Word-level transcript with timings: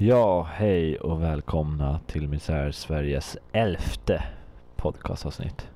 Ja, 0.00 0.42
hej 0.52 0.96
och 0.98 1.22
välkomna 1.22 2.00
till 2.06 2.28
Misär 2.28 2.70
Sveriges 2.70 3.36
elfte 3.52 4.22
podcastavsnitt. 4.76 5.68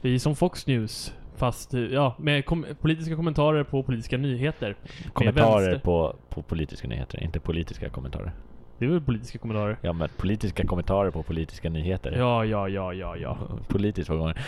Vi 0.00 0.14
är 0.14 0.18
som 0.18 0.36
Fox 0.36 0.66
News, 0.66 1.14
fast 1.36 1.72
ja, 1.72 2.14
med 2.18 2.44
kom 2.44 2.66
politiska 2.80 3.16
kommentarer 3.16 3.64
på 3.64 3.82
politiska 3.82 4.18
nyheter. 4.18 4.76
Kommentarer 5.12 5.78
på, 5.78 6.16
på 6.28 6.42
politiska 6.42 6.88
nyheter, 6.88 7.22
inte 7.22 7.40
politiska 7.40 7.88
kommentarer. 7.88 8.32
Det 8.78 8.84
är 8.84 8.88
väl 8.88 9.00
politiska 9.00 9.38
kommentarer? 9.38 9.76
Ja, 9.82 9.92
men 9.92 10.08
politiska 10.16 10.66
kommentarer 10.66 11.10
på 11.10 11.22
politiska 11.22 11.70
nyheter. 11.70 12.12
Ja, 12.18 12.44
ja, 12.44 12.68
ja, 12.68 12.94
ja, 12.94 13.16
ja. 13.16 13.38
Politiskt 13.68 14.08
var 14.10 14.16
gånger. 14.16 14.42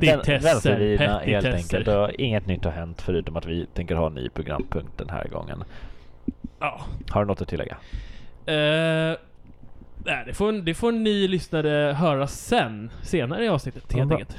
Petitesser, 0.00 0.98
helt 1.26 1.46
enkelt. 1.46 1.88
Och 1.88 2.10
inget 2.10 2.46
nytt 2.46 2.64
har 2.64 2.72
hänt 2.72 3.02
förutom 3.02 3.36
att 3.36 3.46
vi 3.46 3.66
tänker 3.74 3.94
ha 3.94 4.06
en 4.06 4.14
ny 4.14 4.28
programpunkt 4.28 4.98
den 4.98 5.08
här 5.08 5.28
gången. 5.28 5.64
ja. 6.58 6.80
Har 7.10 7.20
du 7.20 7.26
något 7.26 7.42
att 7.42 7.48
tillägga? 7.48 7.76
Eh, 8.46 9.16
nej, 10.04 10.24
det, 10.26 10.34
får, 10.34 10.52
det 10.52 10.74
får 10.74 10.92
ni 10.92 11.28
lyssnare 11.28 11.92
höra 11.92 12.26
sen, 12.26 12.90
senare 13.02 13.44
i 13.44 13.48
avsnittet 13.48 13.92
helt 13.92 14.12
enkelt. 14.12 14.36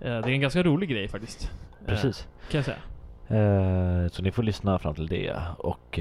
Eh, 0.00 0.04
det 0.04 0.10
är 0.10 0.28
en 0.28 0.40
ganska 0.40 0.62
rolig 0.62 0.88
grej 0.88 1.08
faktiskt. 1.08 1.50
Precis. 1.86 2.28
kan 2.50 2.58
jag 2.58 2.64
säga. 2.64 2.78
Så 4.10 4.22
ni 4.22 4.32
får 4.32 4.42
lyssna 4.42 4.78
fram 4.78 4.94
till 4.94 5.06
det. 5.06 5.36
Och 5.58 6.00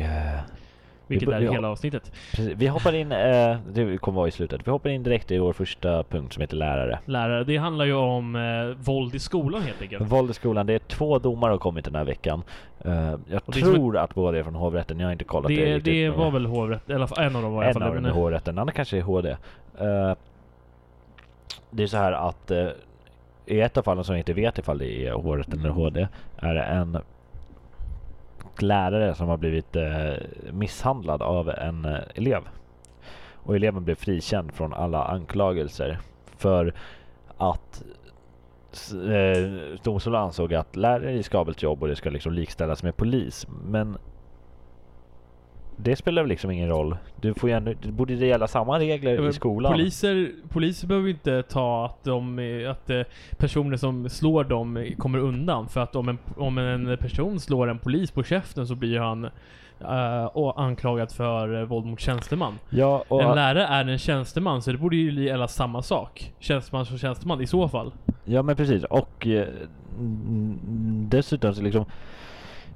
Vilket 1.09 1.29
bör- 1.29 1.35
är 1.35 1.51
hela 1.51 1.69
avsnittet. 1.69 2.11
precis. 2.35 2.53
vi 2.57 2.67
hoppar 2.67 2.95
in, 2.95 3.11
eh, 3.11 3.57
det 3.71 3.97
kommer 3.97 4.15
vara 4.17 4.27
i 4.27 4.31
slutet. 4.31 4.67
Vi 4.67 4.71
hoppar 4.71 4.89
in 4.89 5.03
direkt 5.03 5.31
i 5.31 5.37
vår 5.37 5.53
första 5.53 6.03
punkt 6.03 6.33
som 6.33 6.41
heter 6.41 6.55
lärare. 6.57 6.99
Lärare, 7.05 7.43
det 7.43 7.57
handlar 7.57 7.85
ju 7.85 7.93
om 7.93 8.35
eh, 8.35 8.77
våld 8.85 9.15
i 9.15 9.19
skolan 9.19 9.61
helt 9.61 9.81
enkelt. 9.81 10.01
Våld 10.11 10.29
i 10.31 10.33
skolan. 10.33 10.65
Det 10.65 10.73
är 10.73 10.79
två 10.79 11.19
domar 11.19 11.49
har 11.49 11.57
kommit 11.57 11.85
den 11.85 11.95
här 11.95 12.03
veckan. 12.03 12.43
Eh, 12.85 12.93
jag 13.29 13.41
Och 13.45 13.53
tror 13.53 13.97
att 13.97 14.15
båda 14.15 14.37
är 14.39 14.43
från 14.43 14.55
hovrätten. 14.55 14.99
Jag 14.99 15.07
har 15.07 15.11
inte 15.11 15.23
kollat 15.23 15.47
det, 15.47 15.55
Det, 15.55 15.75
riktigt. 15.75 15.93
det 15.93 16.09
men- 16.09 16.19
var 16.19 16.31
väl 16.31 16.45
hovrätt, 16.45 16.89
eller 16.89 17.19
en 17.21 17.35
av 17.35 17.41
dem 17.41 17.53
var 17.53 17.63
i 17.63 17.65
alla 17.65 17.67
en 17.67 17.73
fall 17.73 17.83
av 17.83 17.89
det, 17.89 17.95
dem 17.95 18.03
men, 18.03 18.11
är 18.11 18.15
hovrätten, 18.15 18.55
den 18.55 18.61
andra 18.61 18.73
kanske 18.73 18.97
är 18.97 19.01
HD. 19.01 19.29
Eh, 19.29 20.13
det 21.71 21.83
är 21.83 21.87
så 21.87 21.97
här 21.97 22.11
att 22.11 22.51
eh, 22.51 22.67
i 23.45 23.61
ett 23.61 23.77
av 23.77 23.81
fallen 23.83 24.03
som 24.03 24.15
jag 24.15 24.19
inte 24.19 24.33
vet 24.33 24.57
ifall 24.57 24.77
det 24.77 25.07
är 25.07 25.11
hovrätten 25.13 25.59
eller 25.59 25.69
HD 25.69 26.07
är 26.37 26.53
det 26.53 26.61
en 26.63 26.97
lärare 28.61 29.15
som 29.15 29.27
har 29.27 29.37
blivit 29.37 29.75
eh, 29.75 30.13
misshandlad 30.51 31.21
av 31.21 31.49
en 31.49 31.85
eh, 31.85 31.99
elev. 32.15 32.41
Och 33.33 33.55
eleven 33.55 33.83
blev 33.83 33.95
frikänd 33.95 34.53
från 34.53 34.73
alla 34.73 35.03
anklagelser 35.03 35.99
för 36.37 36.73
att 37.37 37.83
eh, 38.93 39.49
domstolen 39.83 40.21
ansåg 40.21 40.53
att 40.53 40.75
lärare 40.75 41.09
är 41.09 41.13
riskabelt 41.13 41.63
jobb 41.63 41.81
och 41.81 41.87
det 41.87 41.95
ska 41.95 42.09
liksom 42.09 42.33
likställas 42.33 42.83
med 42.83 42.97
polis. 42.97 43.47
Men 43.65 43.97
det 45.83 45.95
spelar 45.95 46.21
väl 46.21 46.29
liksom 46.29 46.51
ingen 46.51 46.69
roll. 46.69 46.97
Du 47.15 47.33
får 47.33 47.49
ju 47.49 47.55
ändå, 47.55 47.73
det 47.81 47.91
borde 47.91 48.15
det 48.15 48.25
gälla 48.25 48.47
samma 48.47 48.79
regler 48.79 49.11
Ja, 49.11 49.29
i 49.29 49.33
skolan. 49.33 49.71
Poliser, 49.71 50.31
poliser 50.49 50.87
behöver 50.87 51.07
ju 51.07 51.13
inte 51.13 51.43
ta 51.43 51.85
att, 51.85 52.03
de, 52.03 52.39
att 52.71 52.89
eh, 52.89 53.01
personer 53.37 53.77
som 53.77 54.09
slår 54.09 54.43
dem 54.43 54.87
kommer 54.97 55.17
undan. 55.17 55.69
För 55.69 55.81
att 55.81 55.95
om 55.95 56.09
en, 56.09 56.17
om 56.37 56.57
en 56.57 56.97
person 56.97 57.39
slår 57.39 57.69
en 57.69 57.79
polis 57.79 58.11
på 58.11 58.23
käften 58.23 58.67
så 58.67 58.75
blir 58.75 58.99
han 58.99 59.29
och 60.33 60.61
anklagad 60.61 61.11
för 61.11 61.61
eh, 61.61 61.67
våld 61.67 61.85
mot 61.85 61.99
tjänsteman. 61.99 62.59
Ja, 62.69 63.03
och, 63.07 63.23
en 63.23 63.35
lärare 63.35 63.65
är 63.65 63.85
en 63.85 63.97
tjänsteman 63.97 64.61
så 64.61 64.71
det 64.71 64.77
borde 64.77 64.95
ju 64.95 65.23
gälla 65.23 65.47
samma 65.47 65.81
sak. 65.81 66.33
Tjänsteman 66.39 66.85
som 66.85 66.97
tjänsteman 66.97 67.41
i 67.41 67.47
så 67.47 67.67
fall. 67.67 67.91
ja 68.25 68.41
men 68.41 68.55
precis. 68.55 68.83
Och 68.83 69.27
dessutom 71.09 71.53
så 71.53 71.61
liksom 71.61 71.85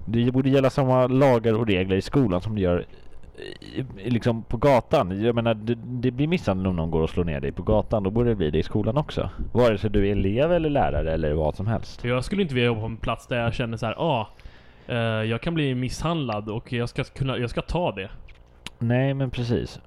det 0.05 0.31
borde 0.31 0.49
gälla 0.49 0.69
samma 0.69 1.07
lagar 1.07 1.53
och 1.53 1.67
regler 1.67 1.95
i 1.95 2.01
skolan 2.01 2.41
som 2.41 2.55
det 2.55 2.61
gör 2.61 2.85
i, 3.37 3.85
i, 4.03 4.09
liksom 4.09 4.43
på 4.43 4.57
gatan. 4.57 5.23
Jag 5.23 5.35
menar, 5.35 5.53
det, 5.53 5.75
det 5.75 6.11
blir 6.11 6.27
misshandel 6.27 6.67
om 6.67 6.75
någon 6.75 6.91
går 6.91 7.01
och 7.01 7.09
slår 7.09 7.23
ner 7.23 7.39
dig 7.39 7.51
på 7.51 7.63
gatan. 7.63 8.03
Då 8.03 8.09
borde 8.09 8.29
det 8.29 8.35
bli 8.35 8.49
det 8.49 8.57
i 8.57 8.63
skolan 8.63 8.97
också. 8.97 9.29
Vare 9.53 9.77
sig 9.77 9.89
du 9.89 10.07
är 10.07 10.11
elev 10.11 10.51
eller 10.51 10.69
lärare 10.69 11.13
eller 11.13 11.33
vad 11.33 11.55
som 11.55 11.67
helst. 11.67 12.03
Jag 12.03 12.23
skulle 12.23 12.41
inte 12.41 12.53
vilja 12.53 12.67
jobba 12.67 12.81
på 12.81 12.85
en 12.85 12.97
plats 12.97 13.27
där 13.27 13.43
jag 13.43 13.53
känner 13.53 13.77
så 13.77 13.85
här, 13.85 13.95
ah, 13.97 14.27
eh, 14.87 14.97
jag 14.97 15.41
kan 15.41 15.53
bli 15.53 15.75
misshandlad 15.75 16.49
och 16.49 16.73
jag 16.73 16.89
ska 16.89 17.03
kunna, 17.03 17.37
jag 17.37 17.49
ska 17.49 17.61
ta 17.61 17.91
det. 17.91 18.09
Nej, 18.79 19.13
men 19.13 19.29
precis. 19.29 19.79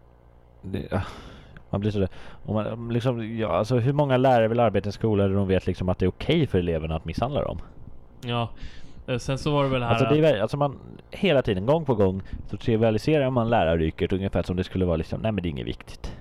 Det, 0.63 0.93
ah, 0.93 1.07
man 1.71 1.81
blir 1.81 1.91
sådär. 1.91 2.09
Man, 2.49 2.89
liksom, 2.89 3.39
ja, 3.39 3.49
alltså, 3.49 3.79
hur 3.79 3.93
många 3.93 4.17
lärare 4.17 4.49
vill 4.49 4.61
arbeta 4.61 4.87
i 4.87 4.89
en 4.89 4.93
skola 4.93 5.29
där 5.29 5.35
de 5.35 5.49
vet 5.49 5.67
liksom 5.67 5.89
att 5.89 5.99
det 5.99 6.07
är 6.07 6.09
okej 6.09 6.47
för 6.47 6.59
eleverna 6.59 6.97
att 6.97 7.05
misshandla 7.05 7.43
dem? 7.43 7.59
Ja. 8.25 8.49
Eh, 9.07 9.19
Sen 9.19 9.39
så 9.39 9.51
var 9.51 9.63
det 9.65 9.69
väl 9.71 9.83
här 9.83 9.91
Alltså, 9.91 10.15
det 10.15 10.29
är, 10.29 10.41
alltså 10.41 10.57
man, 10.57 10.79
hela 11.11 11.43
tiden, 11.43 11.67
gång 11.67 11.85
på 11.85 11.95
gång, 11.95 12.23
så 12.51 12.57
trivialiserar 12.57 13.31
man 13.31 13.51
läraryrket 13.51 14.13
ungefär 14.13 14.43
som 14.43 14.57
det 14.57 14.65
skulle 14.65 14.85
vara 14.85 14.97
liksom, 14.97 15.21
nej 15.21 15.33
men 15.33 15.43
det 15.43 15.49
är 15.49 15.51
inget 15.51 15.67
viktigt. 15.67 16.17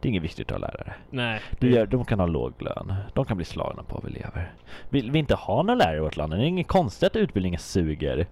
Det 0.00 0.08
är 0.08 0.10
inget 0.10 0.22
viktigt 0.22 0.52
att 0.52 0.60
ha 0.60 0.68
lärare. 0.68 0.94
Nej. 1.10 1.40
Det 1.58 1.68
gör, 1.68 1.86
de 1.86 2.04
kan 2.04 2.20
ha 2.20 2.26
låg 2.26 2.52
lön. 2.62 2.94
De 3.12 3.24
kan 3.24 3.36
bli 3.36 3.46
slagna 3.46 3.82
på 3.82 3.96
av 3.96 4.06
elever. 4.06 4.52
Vill 4.90 5.10
vi 5.10 5.18
inte 5.18 5.34
ha 5.34 5.62
några 5.62 5.74
lärare 5.74 5.96
i 5.96 6.00
vårt 6.00 6.16
land? 6.16 6.32
Det 6.32 6.36
är 6.36 6.40
inget 6.40 6.68
konstigt 6.68 7.06
att 7.06 7.16
utbildningen 7.16 7.60
suger. 7.60 8.26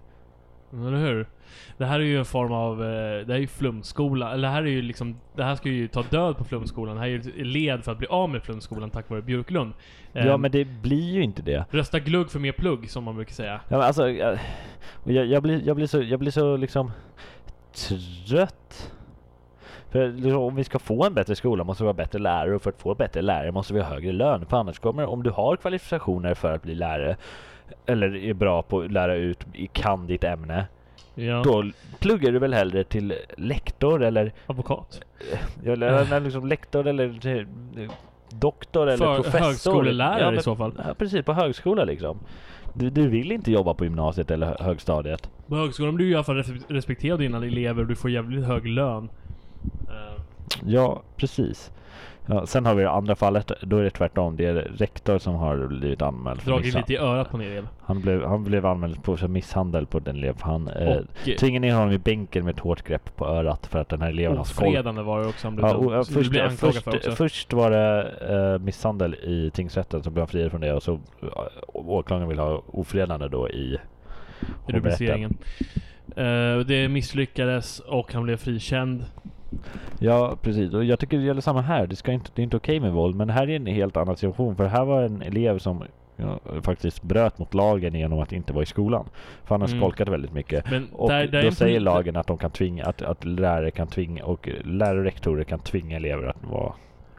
Eller 0.73 0.97
hur? 0.97 1.27
Det 1.77 1.85
här 1.85 1.99
är 1.99 2.03
ju 2.03 2.17
en 2.19 2.25
form 2.25 2.51
av, 2.53 2.73
eh, 2.83 2.87
det 3.25 3.25
här 3.27 3.35
är 3.35 3.37
ju 3.37 3.47
flumskola, 3.47 4.31
eller 4.33 4.47
det 4.47 4.53
här 4.53 4.61
är 4.63 4.67
ju 4.67 4.81
liksom, 4.81 5.15
det 5.35 5.43
här 5.43 5.55
ska 5.55 5.69
ju 5.69 5.87
ta 5.87 6.01
död 6.01 6.37
på 6.37 6.43
flumskolan. 6.43 6.95
Det 6.95 7.01
här 7.01 7.07
är 7.07 7.11
ju 7.11 7.43
led 7.43 7.83
för 7.83 7.91
att 7.91 7.97
bli 7.97 8.07
av 8.07 8.29
med 8.29 8.43
flumskolan 8.43 8.89
tack 8.89 9.09
vare 9.09 9.21
Björklund. 9.21 9.73
Ja 10.13 10.21
Ehm, 10.21 10.41
men 10.41 10.51
det 10.51 10.65
blir 10.65 11.13
ju 11.13 11.23
inte 11.23 11.41
det. 11.41 11.65
Rösta 11.71 11.99
glugg 11.99 12.31
för 12.31 12.39
mer 12.39 12.51
plugg, 12.51 12.89
som 12.89 13.03
man 13.03 13.15
brukar 13.15 13.33
säga. 13.33 13.61
Ja, 13.69 13.77
men 13.77 13.81
alltså, 13.81 14.09
jag, 14.09 14.37
jag, 15.25 15.43
blir, 15.43 15.61
jag, 15.67 15.75
blir 15.75 15.87
så, 15.87 16.01
jag 16.01 16.19
blir 16.19 16.31
så 16.31 16.57
liksom 16.57 16.91
trött. 17.73 18.91
För 19.91 20.07
liksom, 20.07 20.41
om 20.41 20.55
vi 20.55 20.63
ska 20.63 20.79
få 20.79 21.05
en 21.05 21.13
bättre 21.13 21.35
skola 21.35 21.63
måste 21.63 21.83
vi 21.83 21.87
ha 21.87 21.93
bättre 21.93 22.19
lärare 22.19 22.55
och 22.55 22.61
för 22.61 22.69
att 22.69 22.81
få 22.81 22.95
bättre 22.95 23.21
lärare 23.21 23.51
måste 23.51 23.73
vi 23.73 23.79
ha 23.81 23.89
högre 23.93 24.11
lön. 24.11 24.45
För 24.45 24.57
annars 24.57 24.79
kommer, 24.79 25.05
om 25.05 25.23
du 25.23 25.29
har 25.29 25.55
kvalifikationer 25.55 26.33
för 26.33 26.51
att 26.53 26.61
bli 26.63 26.75
lärare 26.75 27.17
eller 27.85 28.15
är 28.15 28.33
bra 28.33 28.61
på 28.61 28.79
att 28.81 28.91
lära 28.91 29.15
ut, 29.15 29.45
i- 29.53 29.67
kan 29.67 30.07
ditt 30.07 30.23
ämne, 30.23 30.65
Ja. 31.15 31.41
då 31.43 31.63
pluggar 31.99 32.31
du 32.31 32.39
väl 32.39 32.53
hellre 32.53 32.83
till 32.83 33.13
lektor 33.37 34.03
eller, 34.03 34.33
Advokat. 34.47 35.01
eller, 35.65 35.87
eller 35.87 36.19
liksom 36.19 36.47
lektor 36.47 36.87
eller 36.87 37.27
eh, 37.37 37.47
doktor 38.29 38.87
eller 38.89 38.97
För 39.05 39.15
professor. 39.15 39.39
högskolelärare 39.45 40.21
Ja, 40.21 40.29
i 40.31 40.33
men- 40.33 40.43
så 40.43 40.55
fall. 40.55 40.73
Ja, 40.87 40.93
precis, 40.93 41.25
på 41.25 41.33
högskola 41.33 41.83
liksom. 41.83 42.19
Du, 42.73 42.89
du 42.89 43.07
vill 43.07 43.31
inte 43.31 43.51
jobba 43.51 43.73
på 43.73 43.83
gymnasiet 43.83 44.31
eller 44.31 44.47
hö- 44.47 44.55
högstadiet. 44.63 45.29
På 45.47 45.55
högskolan 45.55 45.95
blir 45.95 46.05
du 46.05 46.11
i 46.11 46.15
alla 46.15 46.23
fall 46.23 46.35
res- 46.37 46.65
respekterad 46.67 47.13
av 47.13 47.19
dina 47.19 47.37
elever 47.37 47.81
och 47.81 47.87
du 47.87 47.95
får 47.95 48.11
jävligt 48.11 48.45
hög 48.45 48.67
lön. 48.67 49.09
Eh, 49.87 50.21
Ja, 50.65 51.01
precis. 51.15 51.71
Ja, 52.27 52.45
sen 52.45 52.65
har 52.65 52.75
vi 52.75 52.83
det 52.83 52.91
andra 52.91 53.15
fallet, 53.15 53.51
då 53.61 53.77
är 53.77 53.83
det 53.83 53.89
tvärtom. 53.89 54.35
Det 54.35 54.45
är 54.45 54.53
rektor 54.53 55.17
som 55.17 55.35
har 55.35 55.67
blivit 55.67 56.01
anmäld 56.01 56.41
för 56.41 56.51
dragit 56.51 56.75
lite 56.75 56.93
i 56.93 56.97
örat 56.97 57.31
på 57.31 57.37
en 57.37 57.43
elev. 57.43 57.67
Han 57.81 58.01
blev, 58.01 58.23
han 58.23 58.43
blev 58.43 58.65
anmäld 58.65 59.03
på 59.03 59.17
för 59.17 59.27
misshandel 59.27 59.85
på 59.85 59.99
den 59.99 60.15
elev. 60.15 60.35
Han 60.41 60.67
eh, 60.67 60.87
Och 60.87 61.27
eh, 61.27 61.35
tvingade 61.35 61.67
ner 61.67 61.75
honom 61.75 61.91
i 61.91 61.97
bänken 61.97 62.45
med 62.45 62.53
ett 62.53 62.59
hårt 62.59 62.83
grepp 62.83 63.15
på 63.15 63.25
örat 63.25 63.67
för 63.67 63.79
att 63.79 63.89
den 63.89 64.01
här 64.01 64.09
eleven 64.09 64.37
har 64.37 64.41
ofredande 64.41 65.01
var 65.01 65.19
det 65.19 65.27
också 65.27 65.47
han 65.47 65.55
blev, 65.55 65.67
Ja, 65.67 65.75
och, 65.75 66.07
så 66.07 66.13
först, 66.13 66.29
blev 66.29 66.49
först, 66.49 66.83
för 66.83 66.95
också. 66.95 67.11
först 67.11 67.53
var 67.53 67.71
det 67.71 68.11
eh, 68.29 68.59
misshandel 68.59 69.15
i 69.15 69.51
tingsrätten 69.53 70.03
så 70.03 70.09
blev 70.09 70.21
han 70.21 70.27
friad 70.27 70.51
från 70.51 70.61
det 70.61 70.73
och 70.73 70.83
så 70.83 70.93
uh, 70.93 70.99
åklagaren 71.73 72.29
vill 72.29 72.39
ha 72.39 72.63
ofredande 72.67 73.27
då 73.27 73.49
i 73.49 73.77
rubriceringen. 74.67 75.37
Eh, 76.15 76.57
det 76.57 76.87
misslyckades 76.89 77.79
och 77.79 78.13
han 78.13 78.23
blev 78.23 78.37
frikänd. 78.37 79.05
Ja, 79.99 80.37
precis. 80.41 80.73
Och 80.73 80.83
jag 80.83 80.99
tycker 80.99 81.17
det 81.17 81.23
gäller 81.23 81.41
samma 81.41 81.61
här. 81.61 81.87
Det, 81.87 81.95
ska 81.95 82.11
inte, 82.11 82.31
det 82.35 82.41
är 82.41 82.43
inte 82.43 82.57
okej 82.57 82.79
med 82.79 82.91
våld. 82.91 83.15
Men 83.15 83.29
här 83.29 83.49
är 83.49 83.55
en 83.55 83.65
helt 83.65 83.97
annan 83.97 84.15
situation. 84.17 84.55
För 84.55 84.65
här 84.65 84.85
var 84.85 85.01
en 85.03 85.21
elev 85.21 85.59
som 85.59 85.83
ja, 86.15 86.39
faktiskt 86.61 87.01
bröt 87.03 87.37
mot 87.39 87.53
lagen 87.53 87.93
genom 87.95 88.19
att 88.19 88.31
inte 88.31 88.53
vara 88.53 88.63
i 88.63 88.65
skolan. 88.65 89.05
För 89.43 89.55
han 89.55 89.61
har 89.61 89.67
Mm. 89.67 89.79
skolkat 89.79 90.09
väldigt 90.09 90.33
mycket. 90.33 90.71
Men 90.71 90.87
Och 90.93 91.09
där, 91.09 91.27
där 91.27 91.39
är 91.39 91.43
då 91.43 91.51
säger 91.51 91.79
lagen 91.79 92.15
att 92.15 92.27
de 92.27 92.37
kan 92.37 92.51
tvinga, 92.51 92.85
att, 92.85 93.01
att 93.01 93.25
lärare 93.25 93.71
kan 93.71 93.87
tvinga 93.87 94.25
och 94.25 94.49
lärare 94.63 94.97
och 94.99 95.05
rektorer 95.05 95.43
kan 95.43 95.59
tvinga 95.59 95.95
elever 95.95 96.27
att 96.27 96.43
vara 96.51 96.73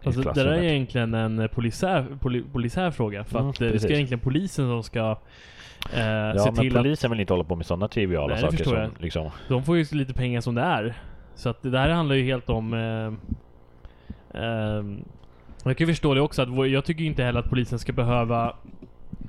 Alltså, 0.04 0.20
det 0.22 0.32
där 0.44 0.46
är 0.52 0.62
egentligen 0.62 1.14
en 1.14 1.38
eh, 1.38 1.46
polisiär, 1.46 2.06
poli, 2.20 2.42
polisiär 2.52 2.90
fråga. 2.90 3.24
För 3.24 3.38
Mm, 3.38 3.50
att 3.50 3.60
eh, 3.60 3.64
det 3.64 3.68
ska 3.68 3.72
precis. 3.72 3.90
egentligen 3.90 4.20
polisen 4.20 4.68
som 4.68 4.82
ska 4.82 5.00
eh, 5.94 6.06
Ja, 6.06 6.38
se 6.38 6.52
till 6.52 6.76
att 6.76 6.82
polisen 6.82 7.10
vill 7.10 7.20
inte 7.20 7.32
hålla 7.32 7.44
på 7.44 7.56
med 7.56 7.66
sådana 7.66 7.88
triviala 7.88 8.34
Nej, 8.34 8.40
saker 8.42 8.64
som 8.64 8.90
liksom... 8.98 9.30
de 9.48 9.62
får 9.62 9.76
ju 9.76 9.84
lite 9.92 10.14
pengar 10.14 10.40
som 10.40 10.54
det 10.54 10.62
är. 10.62 10.94
Så 11.36 11.48
att 11.48 11.62
det 11.62 11.70
där 11.70 11.88
handlar 11.88 12.16
ju 12.16 12.24
helt 12.24 12.50
om... 12.50 12.74
Eh, 12.74 13.12
ehm, 14.42 15.04
jag 15.64 15.76
kan 15.76 15.86
ju 15.86 15.92
förstå 15.92 16.14
det 16.14 16.20
också 16.20 16.42
att 16.42 16.70
jag 16.70 16.84
tycker 16.84 17.04
inte 17.04 17.24
heller 17.24 17.40
att 17.40 17.50
polisen 17.50 17.78
ska 17.78 17.92
behöva 17.92 18.56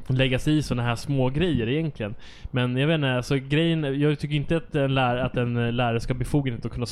lägga 0.08 0.40
sig 0.40 0.58
i 0.58 0.62
sådana 0.64 0.84
här 0.84 0.96
små 0.96 1.30
grejer 1.30 1.70
egentligen. 1.70 2.16
Men 2.52 2.78
jag 2.78 2.88
vet 2.88 2.96
inte, 2.96 3.16
alltså 3.16 3.36
grejen, 3.36 4.00
jag 4.00 4.20
tycker 4.20 4.36
inte 4.36 4.58
att 4.58 4.76
en, 4.76 4.94
lär, 4.94 5.18
att 5.18 5.38
en 5.38 5.58
eh, 5.58 5.72
lärare 5.72 6.00
ska 6.00 6.14
ha 6.14 6.20
befogenhet 6.20 6.66
att 6.66 6.72
kunna 6.72 6.86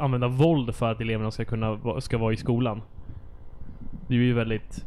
använda 0.00 0.28
våld 0.28 0.74
för 0.74 0.92
att 0.92 1.00
eleverna 1.00 1.30
ska 1.30 1.44
kunna 1.44 2.00
ska 2.00 2.18
vara 2.18 2.32
i 2.32 2.36
skolan. 2.36 2.82
Det 4.08 4.14
är 4.14 4.18
ju 4.18 4.34
väldigt 4.34 4.84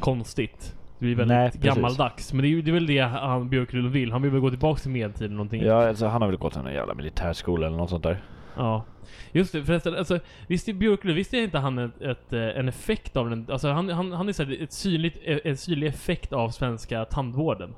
konstigt. 0.00 0.76
Det 0.98 1.04
blir 1.04 1.16
väldigt 1.16 1.36
Nej, 1.36 1.74
gammaldags. 1.74 2.32
Men 2.32 2.42
det 2.42 2.48
är 2.48 2.62
det 2.62 2.70
är 2.70 2.72
väl 2.72 2.86
det 2.86 2.98
han 2.98 3.48
Björklund 3.48 3.90
vill. 3.90 4.12
Han 4.12 4.22
vill 4.22 4.30
väl 4.30 4.40
gå 4.40 4.50
tillbaka 4.50 4.80
till 4.80 4.90
medeltiden 4.90 5.36
någonting. 5.36 5.62
Ja, 5.62 5.88
alltså, 5.88 6.06
han 6.06 6.22
har 6.22 6.28
väl 6.28 6.38
gått 6.38 6.56
en 6.56 6.74
jävla 6.74 6.94
militärskola 6.94 7.66
eller 7.66 7.76
något 7.76 7.90
sånt 7.90 8.02
där. 8.02 8.22
Ja. 8.56 8.84
Just 9.32 9.52
det, 9.52 9.64
förresten, 9.64 9.94
alltså, 9.94 10.18
visst 10.46 10.68
är 10.68 10.72
Björklund, 10.72 11.16
visst 11.16 11.34
är 11.34 11.42
inte 11.42 11.58
han 11.58 11.78
ett, 11.78 12.02
ett, 12.02 12.32
eh, 12.32 12.40
en 12.40 12.68
effekt 12.68 13.16
av 13.16 13.30
den, 13.30 13.46
alltså 13.50 13.68
han, 13.68 13.88
han, 13.88 14.12
han 14.12 14.28
är 14.28 14.32
så 14.32 14.42
ett 14.42 14.72
synligt, 14.72 15.18
eh, 15.24 15.38
en 15.44 15.56
synlig 15.56 15.86
effekt 15.86 16.32
av 16.32 16.50
svenska 16.50 17.04
tandvården. 17.04 17.74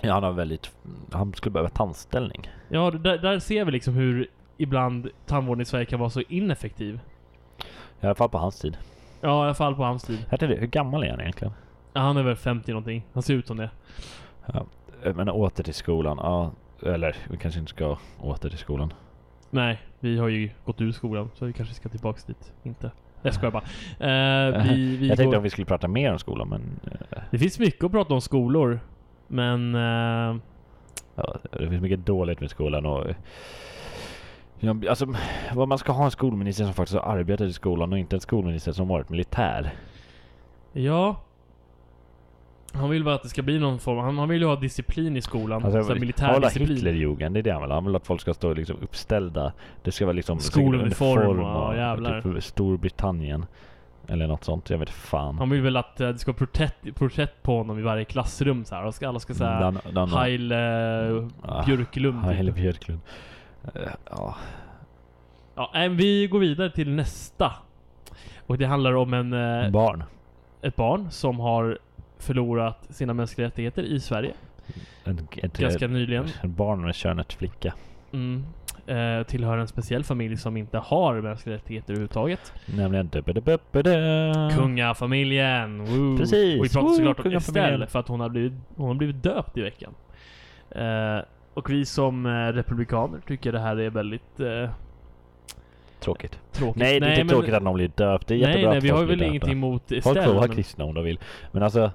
Ja, 0.00 0.12
han 0.14 0.22
har 0.22 0.32
väldigt... 0.32 0.70
Han 1.12 1.34
skulle 1.34 1.52
behöva 1.52 1.68
tandställning. 1.68 2.50
Ja, 2.68 2.90
där, 2.90 3.18
där 3.18 3.38
ser 3.38 3.64
vi 3.64 3.72
liksom 3.72 3.94
hur 3.94 4.30
ibland 4.56 5.08
tandvården 5.26 5.62
i 5.62 5.64
Sverige 5.64 5.84
kan 5.84 6.00
vara 6.00 6.10
så 6.10 6.20
ineffektiv. 6.28 7.00
I 8.00 8.06
alla 8.06 8.14
fall 8.14 8.28
på 8.28 8.38
hans 8.38 8.60
tid. 8.60 8.78
Ja, 9.20 9.42
i 9.42 9.44
alla 9.44 9.54
fall 9.54 9.74
på 9.74 9.82
hans 9.82 10.04
tid. 10.04 10.24
Hette 10.30 10.46
det, 10.46 10.56
hur 10.56 10.66
gammal 10.66 11.04
är 11.04 11.10
han 11.10 11.20
egentligen? 11.20 11.52
Ja, 11.92 12.00
han 12.00 12.16
är 12.16 12.22
väl 12.22 12.36
50 12.36 12.72
någonting. 12.72 13.06
Han 13.12 13.22
ser 13.22 13.34
ut 13.34 13.46
som 13.46 13.56
det. 13.56 13.70
Ja, 14.46 14.66
men 15.14 15.28
åter 15.28 15.64
till 15.64 15.74
skolan. 15.74 16.18
Ja, 16.22 16.52
eller 16.82 17.16
vi 17.30 17.36
kanske 17.36 17.60
inte 17.60 17.70
ska 17.70 17.98
åter 18.20 18.48
till 18.48 18.58
skolan. 18.58 18.92
Nej, 19.50 19.78
vi 20.00 20.18
har 20.18 20.28
ju 20.28 20.50
gått 20.64 20.80
ur 20.80 20.92
skolan 20.92 21.30
så 21.34 21.44
vi 21.46 21.52
kanske 21.52 21.74
ska 21.74 21.88
tillbaks 21.88 22.24
dit. 22.24 22.52
Inte. 22.62 22.90
Jag 23.22 23.34
skojar 23.34 23.52
bara. 23.52 23.62
Eh, 24.00 24.62
vi, 24.68 24.96
vi 24.96 25.08
jag 25.08 25.16
tänkte 25.16 25.24
går... 25.30 25.36
att 25.36 25.42
vi 25.44 25.50
skulle 25.50 25.64
prata 25.64 25.88
mer 25.88 26.12
om 26.12 26.18
skolan 26.18 26.48
men... 26.48 26.80
eh, 26.92 27.18
Det 27.30 27.38
finns 27.38 27.58
mycket 27.58 27.84
att 27.84 27.92
prata 27.92 28.14
om 28.14 28.20
skolor. 28.20 28.80
Men... 29.28 29.74
eh, 29.74 30.36
Ja, 31.14 31.36
det 31.52 31.68
finns 31.70 31.82
mycket 31.82 32.06
dåligt 32.06 32.40
med 32.40 32.50
skolan 32.50 32.86
och... 32.86 33.06
Ja, 34.60 34.76
alltså, 34.88 35.06
vad 35.54 35.68
man 35.68 35.78
ska 35.78 35.92
ha 35.92 36.04
en 36.04 36.10
skolminister 36.10 36.64
som 36.64 36.74
faktiskt 36.74 36.98
har 36.98 37.12
arbetat 37.12 37.46
i 37.48 37.52
skolan 37.52 37.92
och 37.92 37.98
inte 37.98 38.16
en 38.16 38.20
skolminister 38.20 38.72
som 38.72 38.88
varit 38.88 39.08
militär. 39.08 39.74
ja. 40.72 41.16
Han 42.72 42.90
vill 42.90 43.04
väl 43.04 43.14
att 43.14 43.22
det 43.22 43.28
ska 43.28 43.42
bli 43.42 43.58
någon 43.58 43.78
form... 43.78 43.98
Han, 43.98 44.18
han 44.18 44.28
vill 44.28 44.40
ju 44.40 44.46
ha 44.46 44.56
disciplin 44.56 45.16
i 45.16 45.22
skolan. 45.22 45.64
Alltså, 45.64 45.84
så 45.84 45.94
militär 45.94 46.32
hålla 46.32 46.46
disciplin. 46.46 46.76
Hitlerjugend, 46.76 47.34
det 47.34 47.40
är 47.40 47.42
det 47.42 47.52
han 47.52 47.62
vill. 47.62 47.70
Han 47.70 47.84
vill 47.84 47.96
att 47.96 48.06
folk 48.06 48.20
ska 48.20 48.34
stå 48.34 48.52
liksom 48.52 48.76
uppställda. 48.82 49.52
Det 49.82 49.92
ska 49.92 50.06
vara 50.06 50.12
liksom... 50.12 50.38
Skoluniform 50.38 51.30
uniform 51.30 51.40
och 51.40 51.76
jävlar. 51.76 52.22
Typ 52.22 52.44
Storbritannien. 52.44 53.46
Eller 54.08 54.26
något 54.26 54.44
sånt, 54.44 54.70
jag 54.70 54.78
vet 54.78 54.90
fan. 54.90 55.38
Han 55.38 55.50
vill 55.50 55.62
väl 55.62 55.76
att 55.76 56.00
eh, 56.00 56.08
det 56.08 56.18
ska 56.18 56.32
vara 56.32 56.38
porträtt, 56.38 56.94
porträtt 56.94 57.42
på 57.42 57.56
honom 57.56 57.78
i 57.78 57.82
varje 57.82 58.04
klassrum 58.04 58.64
så 58.64 58.74
här. 58.74 58.84
Och 58.84 58.94
ska, 58.94 59.08
alla 59.08 59.20
ska 59.20 59.34
säga 59.34 59.74
Heil 60.16 60.52
uh, 60.52 61.28
Björklund. 61.66 62.24
Typ. 62.24 62.36
Helle 62.36 62.52
Björklund. 62.52 63.00
Eh, 63.74 63.82
Ja, 64.10 64.36
Ja, 65.58 65.70
nej, 65.74 65.88
vi 65.88 66.26
går 66.26 66.38
vidare 66.38 66.70
till 66.70 66.90
nästa. 66.90 67.52
Och 68.46 68.58
det 68.58 68.64
handlar 68.64 68.92
om 68.96 69.14
en, 69.14 69.32
eh, 69.32 69.70
barn. 69.70 70.04
ett 70.62 70.76
barn 70.76 71.10
som 71.10 71.40
har 71.40 71.78
förlorat 72.18 72.86
sina 72.90 73.14
mänskliga 73.14 73.46
rättigheter 73.46 73.82
i 73.82 74.00
Sverige. 74.00 74.32
En, 75.04 75.28
ett, 75.36 75.58
Ganska 75.58 75.86
nyligen. 75.86 76.24
ett 76.24 76.44
barn 76.44 76.82
med 76.82 76.94
könet 76.94 77.32
flicka. 77.32 77.74
Mm. 78.12 78.44
Eh, 78.86 79.22
tillhör 79.22 79.58
en 79.58 79.68
speciell 79.68 80.04
familj 80.04 80.36
som 80.36 80.56
inte 80.56 80.78
har 80.78 81.20
mänskliga 81.20 81.56
rättigheter 81.56 81.92
överhuvudtaget. 81.92 82.52
Nämligen. 82.66 83.10
Kungafamiljen! 84.56 85.84
Woo. 85.84 86.16
Precis. 86.18 86.58
Och 86.58 86.64
vi 86.64 86.68
pratar 86.68 86.88
såklart 86.88 87.26
om. 87.26 87.32
Estelle 87.32 87.86
för 87.86 87.98
att 87.98 88.08
hon 88.08 88.20
har 88.20 88.28
blivit, 88.28 88.52
hon 88.76 88.86
har 88.86 88.94
blivit 88.94 89.22
döpt 89.22 89.56
i 89.56 89.60
veckan. 89.60 89.94
Eh, 90.70 91.18
och 91.54 91.70
vi 91.70 91.84
som 91.84 92.26
eh, 92.26 92.30
republikaner 92.30 93.20
tycker 93.26 93.52
det 93.52 93.60
här 93.60 93.76
är 93.76 93.90
väldigt 93.90 94.40
eh, 94.40 94.70
Tråkigt. 96.00 96.38
tråkigt. 96.52 96.76
Nej, 96.76 97.00
det 97.00 97.06
är 97.06 97.10
inte 97.10 97.24
men- 97.24 97.28
tråkigt 97.28 97.54
att 97.54 97.62
någon 97.62 97.74
blir 97.74 97.90
döpt. 97.94 98.26
Det 98.26 98.34
är 98.34 98.38
Nej, 98.38 98.48
jättebra 98.48 98.68
nej, 98.70 98.78
att 98.78 98.84
vi 98.84 98.88
har 98.88 99.04
väl 99.04 99.22
ingenting 99.22 99.52
emot 99.52 99.82
Folk 99.88 100.04
får 100.24 100.32
vara 100.34 100.46
men- 100.46 100.56
kristna 100.56 100.84
om 100.84 100.94
de 100.94 101.04
vill. 101.04 101.18
Men 101.52 101.62
alltså... 101.62 101.90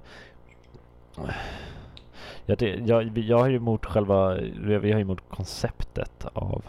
Jag, 2.46 2.58
det- 2.58 2.80
jag, 2.86 3.18
jag 3.18 3.38
har 3.40 3.48
ju 3.50 3.56
emot 3.56 3.86
själva... 3.86 4.34
Vi 4.60 4.74
har 4.76 4.82
ju 4.84 5.02
emot 5.02 5.22
konceptet 5.30 6.26
av... 6.34 6.66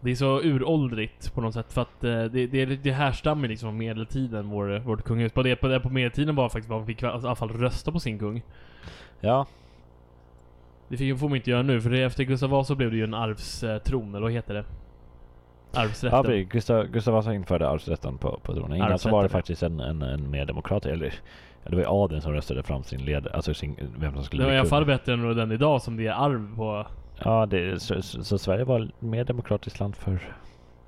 Det 0.00 0.10
är 0.10 0.14
så 0.14 0.40
uråldrigt 0.42 1.34
på 1.34 1.40
något 1.40 1.54
sätt 1.54 1.72
för 1.72 1.80
att 1.82 2.04
eh, 2.04 2.24
det, 2.24 2.46
det, 2.46 2.64
det 2.66 2.90
härstammar 2.92 3.48
liksom 3.48 3.66
från 3.68 3.76
medeltiden, 3.78 4.48
vår, 4.50 4.78
vårt 4.78 5.02
kungahus. 5.04 5.32
På, 5.32 5.42
det, 5.42 5.56
på, 5.56 5.68
det, 5.68 5.80
på 5.80 5.90
medeltiden 5.90 6.34
var 6.34 6.48
faktiskt 6.48 6.68
man 6.70 6.86
fick 6.86 7.02
i 7.02 7.06
alla 7.06 7.34
fall 7.34 7.48
rösta 7.48 7.92
på 7.92 8.00
sin 8.00 8.18
kung. 8.18 8.42
Ja, 9.20 9.46
Det 10.88 10.96
fick, 10.96 11.18
får 11.18 11.28
man 11.28 11.36
inte 11.36 11.50
göra 11.50 11.62
nu, 11.62 11.80
för 11.80 11.90
det, 11.90 12.02
efter 12.02 12.24
Gustav 12.24 12.50
Vasa 12.50 12.74
blev 12.74 12.90
det 12.90 12.96
ju 12.96 13.04
en 13.04 13.14
arvstron, 13.14 14.08
eller 14.14 14.20
vad 14.22 14.32
heter 14.32 14.54
det? 14.54 14.64
Arvsrätten. 15.76 16.16
ja 16.16 16.22
precis. 16.22 16.48
Gustav, 16.48 16.86
Gustav 16.86 17.14
Vasa 17.14 17.34
införde 17.34 17.68
arvsrätten 17.68 18.18
på, 18.18 18.40
på 18.42 18.54
tronen. 18.54 18.76
Innan 18.76 18.98
så 18.98 19.10
var 19.10 19.22
det 19.22 19.28
faktiskt 19.28 19.62
en, 19.62 19.80
en, 19.80 20.02
en 20.02 20.30
mer 20.30 20.46
demokrat... 20.46 20.86
Eller 20.86 21.14
ja, 21.64 21.70
det 21.70 21.76
var 21.76 21.82
ju 21.82 21.88
adeln 21.88 22.22
som 22.22 22.32
röstade 22.32 22.62
fram 22.62 22.82
sin 22.82 23.04
ledare. 23.04 23.34
Alltså 23.34 23.54
sin, 23.54 23.76
vem 23.98 24.14
som 24.14 24.24
skulle 24.24 24.42
det 24.42 24.46
var 24.46 24.54
i 24.54 24.58
alla 24.58 24.68
fall 24.68 24.84
bättre 24.86 25.12
än 25.12 25.36
den 25.36 25.52
idag 25.52 25.82
som 25.82 25.96
det 25.96 26.06
är 26.06 26.12
arv 26.12 26.56
på. 26.56 26.86
Ja, 27.24 27.46
det, 27.46 27.82
så, 27.82 28.02
så, 28.02 28.24
så 28.24 28.38
Sverige 28.38 28.64
var 28.64 28.90
mer 28.98 29.24
demokratiskt 29.24 29.80
land 29.80 29.96
för... 29.96 30.18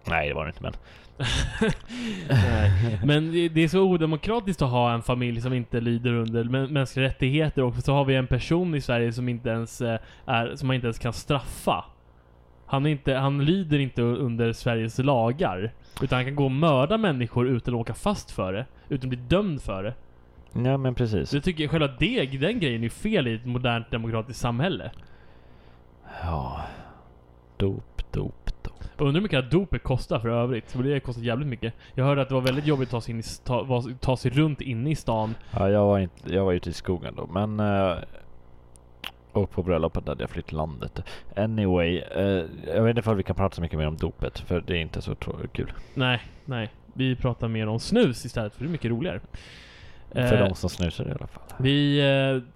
Nej, 0.09 0.29
det 0.29 0.35
var 0.35 0.45
det 0.45 0.49
inte 0.49 0.63
men... 0.63 0.73
Men 3.05 3.33
det, 3.33 3.61
är 3.61 3.69
så 3.69 3.81
odemokratiskt 3.81 4.63
att 4.63 4.71
ha 4.71 4.93
en 4.93 5.03
familj 5.03 5.41
som 5.41 5.53
inte 5.53 5.81
lyder 5.81 6.13
under 6.13 6.45
mä- 6.45 6.71
mänskliga 6.71 7.07
rättigheter 7.07 7.63
och 7.63 7.75
så 7.75 7.93
har 7.93 8.05
vi 8.05 8.15
en 8.15 8.27
person 8.27 8.75
i 8.75 8.81
Sverige 8.81 9.13
som 9.13 9.29
inte 9.29 9.49
ens 9.49 9.81
eh, 9.81 9.99
är, 10.27 10.57
som 10.57 10.67
man 10.67 10.75
inte 10.75 10.87
ens 10.87 10.99
kan 10.99 11.13
straffa. 11.13 11.85
Han, 12.67 12.87
är 12.87 12.91
inte, 12.91 13.15
han 13.15 13.45
lyder 13.45 13.79
inte 13.79 14.03
under 14.03 14.53
Sveriges 14.53 14.99
lagar. 14.99 15.73
Utan 16.03 16.17
han 16.17 16.25
kan 16.25 16.35
gå 16.35 16.45
och 16.45 16.51
mörda 16.51 16.99
människor 16.99 17.49
utan 17.49 17.75
att 17.75 17.81
åka 17.81 17.95
fast 17.95 18.31
för 18.31 18.53
det. 18.53 18.67
Utan 18.89 19.07
att 19.07 19.09
bli 19.09 19.19
dömd 19.29 19.63
för 19.63 19.83
det. 19.83 19.95
Ja 20.53 20.77
men 20.77 20.95
precis. 20.95 21.35
Jag 21.35 21.43
tycker 21.43 21.69
själva 21.69 21.89
det, 21.99 22.27
den 22.27 22.61
grejen 22.61 22.85
är 22.85 22.89
fel 22.89 23.29
i 23.29 23.35
ett 23.35 23.47
modernt 23.47 23.91
demokratiskt 23.91 24.41
samhälle. 24.41 24.91
Ja. 26.23 26.61
Dop, 27.57 28.13
dop, 28.13 28.63
dop. 28.63 28.85
Undrar 28.99 29.15
hur 29.15 29.21
mycket 29.21 29.51
dopet 29.51 29.83
kostar 29.83 30.19
för 30.19 30.29
övrigt. 30.29 30.73
För 30.73 30.83
det 30.83 31.01
kostar 31.01 31.23
jävligt 31.23 31.49
mycket. 31.49 31.75
Jag 31.95 32.05
hörde 32.05 32.23
att 32.23 32.29
det 32.29 32.35
var 32.35 32.43
väldigt 32.43 32.67
jobbigt 32.67 32.89
att 32.89 32.91
ta 32.91 33.01
sig, 33.01 33.15
in 33.15 33.21
i, 33.21 33.23
ta, 33.45 33.83
ta 34.01 34.17
sig 34.17 34.31
runt 34.31 34.61
inne 34.61 34.91
i 34.91 34.95
stan. 34.95 35.35
Ja, 35.51 35.71
jag 35.71 35.87
var, 35.87 35.99
inte, 35.99 36.35
jag 36.35 36.45
var 36.45 36.53
ute 36.53 36.71
i 36.71 36.73
skogen 36.73 37.15
då, 37.17 37.27
men... 37.27 37.61
eh, 37.61 37.97
och 39.37 39.51
på 39.51 39.63
bröllopet 39.63 40.09
hade 40.09 40.23
jag 40.23 40.31
flytt 40.31 40.53
landet. 40.53 41.03
Anyway, 41.37 41.99
eh, 41.99 42.45
jag 42.67 42.83
vet 42.83 42.97
inte 42.97 43.11
om 43.11 43.17
vi 43.17 43.23
kan 43.23 43.37
prata 43.37 43.55
så 43.55 43.61
mycket 43.61 43.79
mer 43.79 43.87
om 43.87 43.97
dopet, 43.97 44.39
för 44.39 44.61
det 44.61 44.77
är 44.77 44.81
inte 44.81 45.03
så 45.03 45.15
kul. 45.53 45.73
Nej, 45.95 46.21
nej. 46.45 46.71
Vi 46.95 47.17
pratar 47.17 47.49
mer 47.49 47.67
om 47.67 47.81
snus 47.81 48.25
istället, 48.25 48.55
för 48.55 48.65
det 48.65 48.69
är 48.69 48.73
mycket 48.73 48.91
roligare. 48.91 49.21
För 50.13 50.43
Eh, 50.43 50.49
de 50.49 50.55
som 50.55 50.71
snusar 50.71 51.09
i 51.09 51.11
alla 51.11 51.27
fall. 51.27 51.43
Vi, 51.59 51.99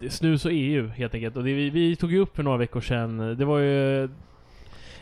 eh, 0.02 0.08
snus 0.08 0.44
och 0.44 0.50
EU 0.54 0.88
helt 0.88 1.14
enkelt. 1.14 1.36
Och 1.36 1.44
det 1.44 1.54
vi, 1.54 1.70
vi 1.70 1.96
tog 1.96 2.12
ju 2.12 2.18
upp 2.18 2.36
för 2.36 2.42
några 2.42 2.56
veckor 2.58 2.80
sedan, 2.80 3.36
det 3.38 3.44
var 3.44 3.58
ju 3.58 4.08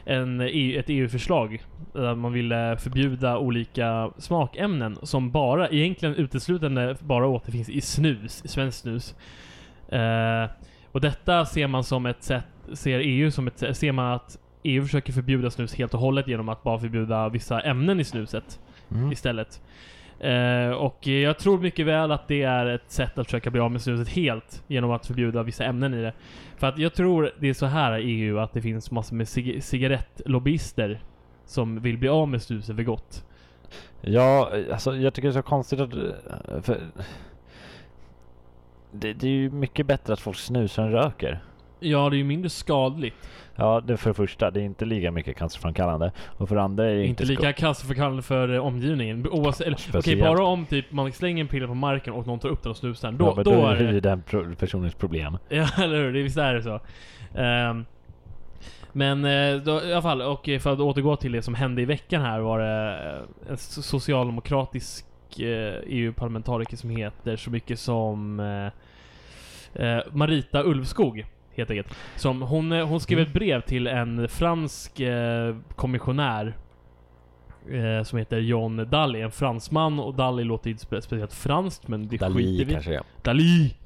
en, 0.04 0.40
EU 0.40 0.78
ett 0.80 0.86
EU-förslag 0.88 1.62
där 1.92 2.14
man 2.14 2.32
ville 2.32 2.76
förbjuda 2.76 3.38
olika 3.38 4.10
smakämnen 4.18 4.98
som 5.02 5.30
bara, 5.30 5.68
egentligen 5.68 6.14
uteslutande 6.14 6.96
bara 7.00 7.26
återfinns 7.26 7.68
i 7.68 7.80
snus, 7.80 8.44
i 8.44 8.48
svenskt 8.48 8.80
snus. 8.80 9.14
Eh, 9.88 10.44
och 10.92 11.00
detta 11.00 11.46
ser 11.46 11.66
man 11.66 11.84
som 11.84 12.06
ett 12.06 12.22
sätt, 12.22 12.44
ser 12.72 12.98
EU 12.98 13.30
som 13.30 13.46
ett 13.46 13.76
ser 13.76 13.92
man 13.92 14.12
att 14.12 14.38
EU 14.62 14.82
försöker 14.82 15.12
förbjuda 15.12 15.50
snus 15.50 15.74
helt 15.74 15.94
och 15.94 16.00
hållet 16.00 16.28
genom 16.28 16.48
att 16.48 16.62
bara 16.62 16.78
förbjuda 16.78 17.28
vissa 17.28 17.60
ämnen 17.60 18.00
i 18.00 18.04
snuset 18.04 18.60
Mm. 18.90 19.12
istället. 19.12 19.60
Eh, 20.20 20.70
och 20.70 21.06
jag 21.06 21.38
tror 21.38 21.58
mycket 21.60 21.86
väl 21.86 22.12
att 22.12 22.28
det 22.28 22.42
är 22.42 22.66
ett 22.66 22.90
sätt 22.90 23.18
att 23.18 23.26
försöka 23.26 23.50
bli 23.50 23.60
av 23.60 23.70
med 23.72 23.80
snuset 23.82 24.08
helt 24.08 24.62
genom 24.66 24.90
att 24.90 25.06
förbjuda 25.06 25.42
vissa 25.42 25.64
ämnen 25.64 25.94
i 25.94 26.02
det. 26.02 26.12
För 26.56 26.66
att 26.66 26.78
jag 26.78 26.94
tror 26.94 27.30
det 27.40 27.48
är 27.48 27.54
så 27.54 27.66
här 27.66 27.98
i 27.98 28.10
EU 28.10 28.38
att 28.38 28.52
det 28.52 28.62
finns 28.62 28.90
massor 28.90 29.16
med 29.16 29.26
cig- 29.26 29.60
cigarettlobbyister 29.60 31.00
som 31.46 31.80
vill 31.80 31.98
bli 31.98 32.08
av 32.08 32.28
med 32.28 32.42
snuset 32.42 32.76
för 32.76 32.82
gott. 32.82 33.24
Ja, 34.00 34.50
alltså 34.72 34.96
jag 34.96 35.14
tycker 35.14 35.28
det 35.28 35.32
är 35.32 35.42
så 35.42 35.48
konstigt 35.48 35.80
att... 35.80 35.92
eh, 35.94 36.60
För, 36.62 36.78
det, 38.92 39.12
det 39.12 39.26
är 39.26 39.30
ju 39.30 39.50
mycket 39.50 39.86
bättre 39.86 40.12
att 40.12 40.20
folk 40.20 40.36
snusar 40.36 40.82
än 40.82 40.92
röker. 40.92 41.40
Ja, 41.80 42.10
det 42.10 42.16
är 42.16 42.18
ju 42.18 42.24
mindre 42.24 42.50
skadligt. 42.50 43.16
Ja, 43.56 43.80
det 43.86 43.96
för 43.96 44.10
det 44.10 44.14
första, 44.14 44.50
det 44.50 44.60
är 44.60 44.64
inte 44.64 44.84
lika 44.84 45.10
mycket 45.10 45.36
cancerframkallande. 45.36 46.12
Och 46.26 46.48
för 46.48 46.56
det 46.56 46.62
andra 46.62 46.90
är 46.90 46.94
det 46.94 47.06
Inte 47.06 47.22
inte, 47.22 47.32
lika 47.32 47.52
cancerframkallande 47.52 48.22
för 48.22 48.54
eh, 48.54 48.66
omgivningen. 48.66 49.28
Oavsett, 49.28 49.66
eller, 49.66 49.78
okej, 49.94 50.16
bara 50.16 50.44
om 50.44 50.66
typ 50.66 50.92
man 50.92 51.12
slänger 51.12 51.40
en 51.40 51.48
pille 51.48 51.66
på 51.66 51.74
marken 51.74 52.14
och 52.14 52.26
någon 52.26 52.38
tar 52.38 52.48
upp 52.48 52.62
den 52.62 52.70
och 52.70 52.76
snusar 52.76 53.08
den. 53.08 53.18
Då, 53.18 53.24
ja, 53.26 53.32
men 53.36 53.44
då, 53.44 53.50
då 53.50 53.66
är 53.66 53.74
det 53.76 53.92
det... 53.92 54.00
den 54.00 54.22
pro- 54.22 54.54
personens 54.58 54.94
problem. 54.94 55.38
Ja, 55.48 55.68
eller 55.78 55.96
hur? 55.96 56.12
Det, 56.12 56.22
visst 56.22 56.38
är 56.38 56.54
det 56.54 56.62
så. 56.62 56.80
Ehm, 57.34 57.84
men 58.92 59.24
eh, 59.24 59.56
då, 59.56 59.82
i 59.82 59.92
alla 59.92 60.02
fall, 60.02 60.22
och 60.22 60.48
för 60.60 60.72
att 60.72 60.80
återgå 60.80 61.16
till 61.16 61.32
det 61.32 61.42
som 61.42 61.54
hände 61.54 61.82
i 61.82 61.84
veckan 61.84 62.22
här 62.22 62.40
var 62.40 62.58
det 62.58 62.98
eh, 63.46 63.50
en 63.50 63.56
so- 63.56 63.80
socialdemokratisk 63.82 65.04
eh, 65.04 65.17
EU-parlamentariker 65.38 66.76
som 66.76 66.90
heter 66.90 67.36
så 67.36 67.50
mycket 67.50 67.78
som 67.78 68.40
eh, 68.40 69.84
eh, 69.86 70.02
Marita 70.12 70.62
Ulvskog. 70.62 71.24
Helt 71.56 71.70
enkelt. 71.70 71.94
Som 72.16 72.42
hon, 72.42 72.72
eh, 72.72 72.86
hon 72.88 73.00
skrev 73.00 73.18
Mm. 73.18 73.28
ett 73.28 73.34
brev 73.34 73.60
till 73.60 73.86
en 73.86 74.28
fransk 74.28 75.00
eh, 75.00 75.56
kommissionär 75.76 76.56
eh, 77.70 78.02
som 78.04 78.18
heter 78.18 78.38
John 78.38 78.86
Dalli, 78.90 79.20
en 79.20 79.30
fransman 79.30 79.98
och 80.00 80.14
Dalli 80.14 80.44
låter 80.44 80.70
inte 80.70 80.86
spe- 80.86 81.00
speciellt 81.00 81.32
franskt 81.34 81.88
men 81.88 82.02
det 82.08 82.18
skiter 82.18 82.28
Dali 82.28 82.64
vi 82.64 82.72
kanske 82.72 82.92
ja. 82.92 83.02
Dali! 83.22 83.74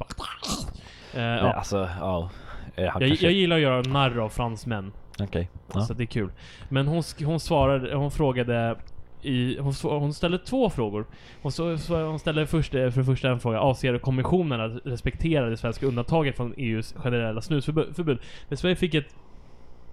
Eh, 1.15 1.19
Nej, 1.21 1.39
ja. 1.43 1.53
alltså, 1.53 1.89
ja. 2.01 2.31
Eh, 2.75 2.85
Jag, 2.85 2.93
kanske, 2.93 3.25
jag 3.27 3.33
gillar 3.33 3.57
att 3.57 3.63
göra 3.63 3.83
narr 3.83 4.19
av 4.19 4.29
fransmän. 4.29 4.93
Okej. 5.21 5.51
Ja. 5.75 5.81
Så 5.81 5.95
det 5.95 6.05
är 6.05 6.07
kul. 6.07 6.31
Men 6.69 6.89
hon, 6.89 7.03
hon 7.25 7.41
svarade, 7.41 7.95
hon 7.97 8.11
frågade 8.11 8.77
i, 9.23 9.59
hon, 9.59 9.73
hon 9.83 10.14
ställde 10.14 10.38
två 10.38 10.71
frågor. 10.71 11.07
Hon, 11.43 11.52
så, 11.52 11.79
så, 11.79 12.05
hon 12.05 12.19
ställde 12.19 12.47
först, 12.47 12.75
eh, 12.75 12.91
för 12.91 13.00
det 13.00 13.07
första 13.07 13.31
en 13.31 13.41
fråga. 13.41 13.61
Avser 13.61 13.99
kommissionen 13.99 14.61
att 14.61 14.87
respektera 14.87 15.50
det 15.50 15.57
svenska 15.57 15.87
undantaget 15.87 16.37
från 16.37 16.55
EUs 16.57 16.95
generella 16.97 17.41
snusförbud? 17.41 18.19
Men 18.49 18.59
Sverige 18.59 18.76
fick 18.76 18.95
ett 18.95 19.17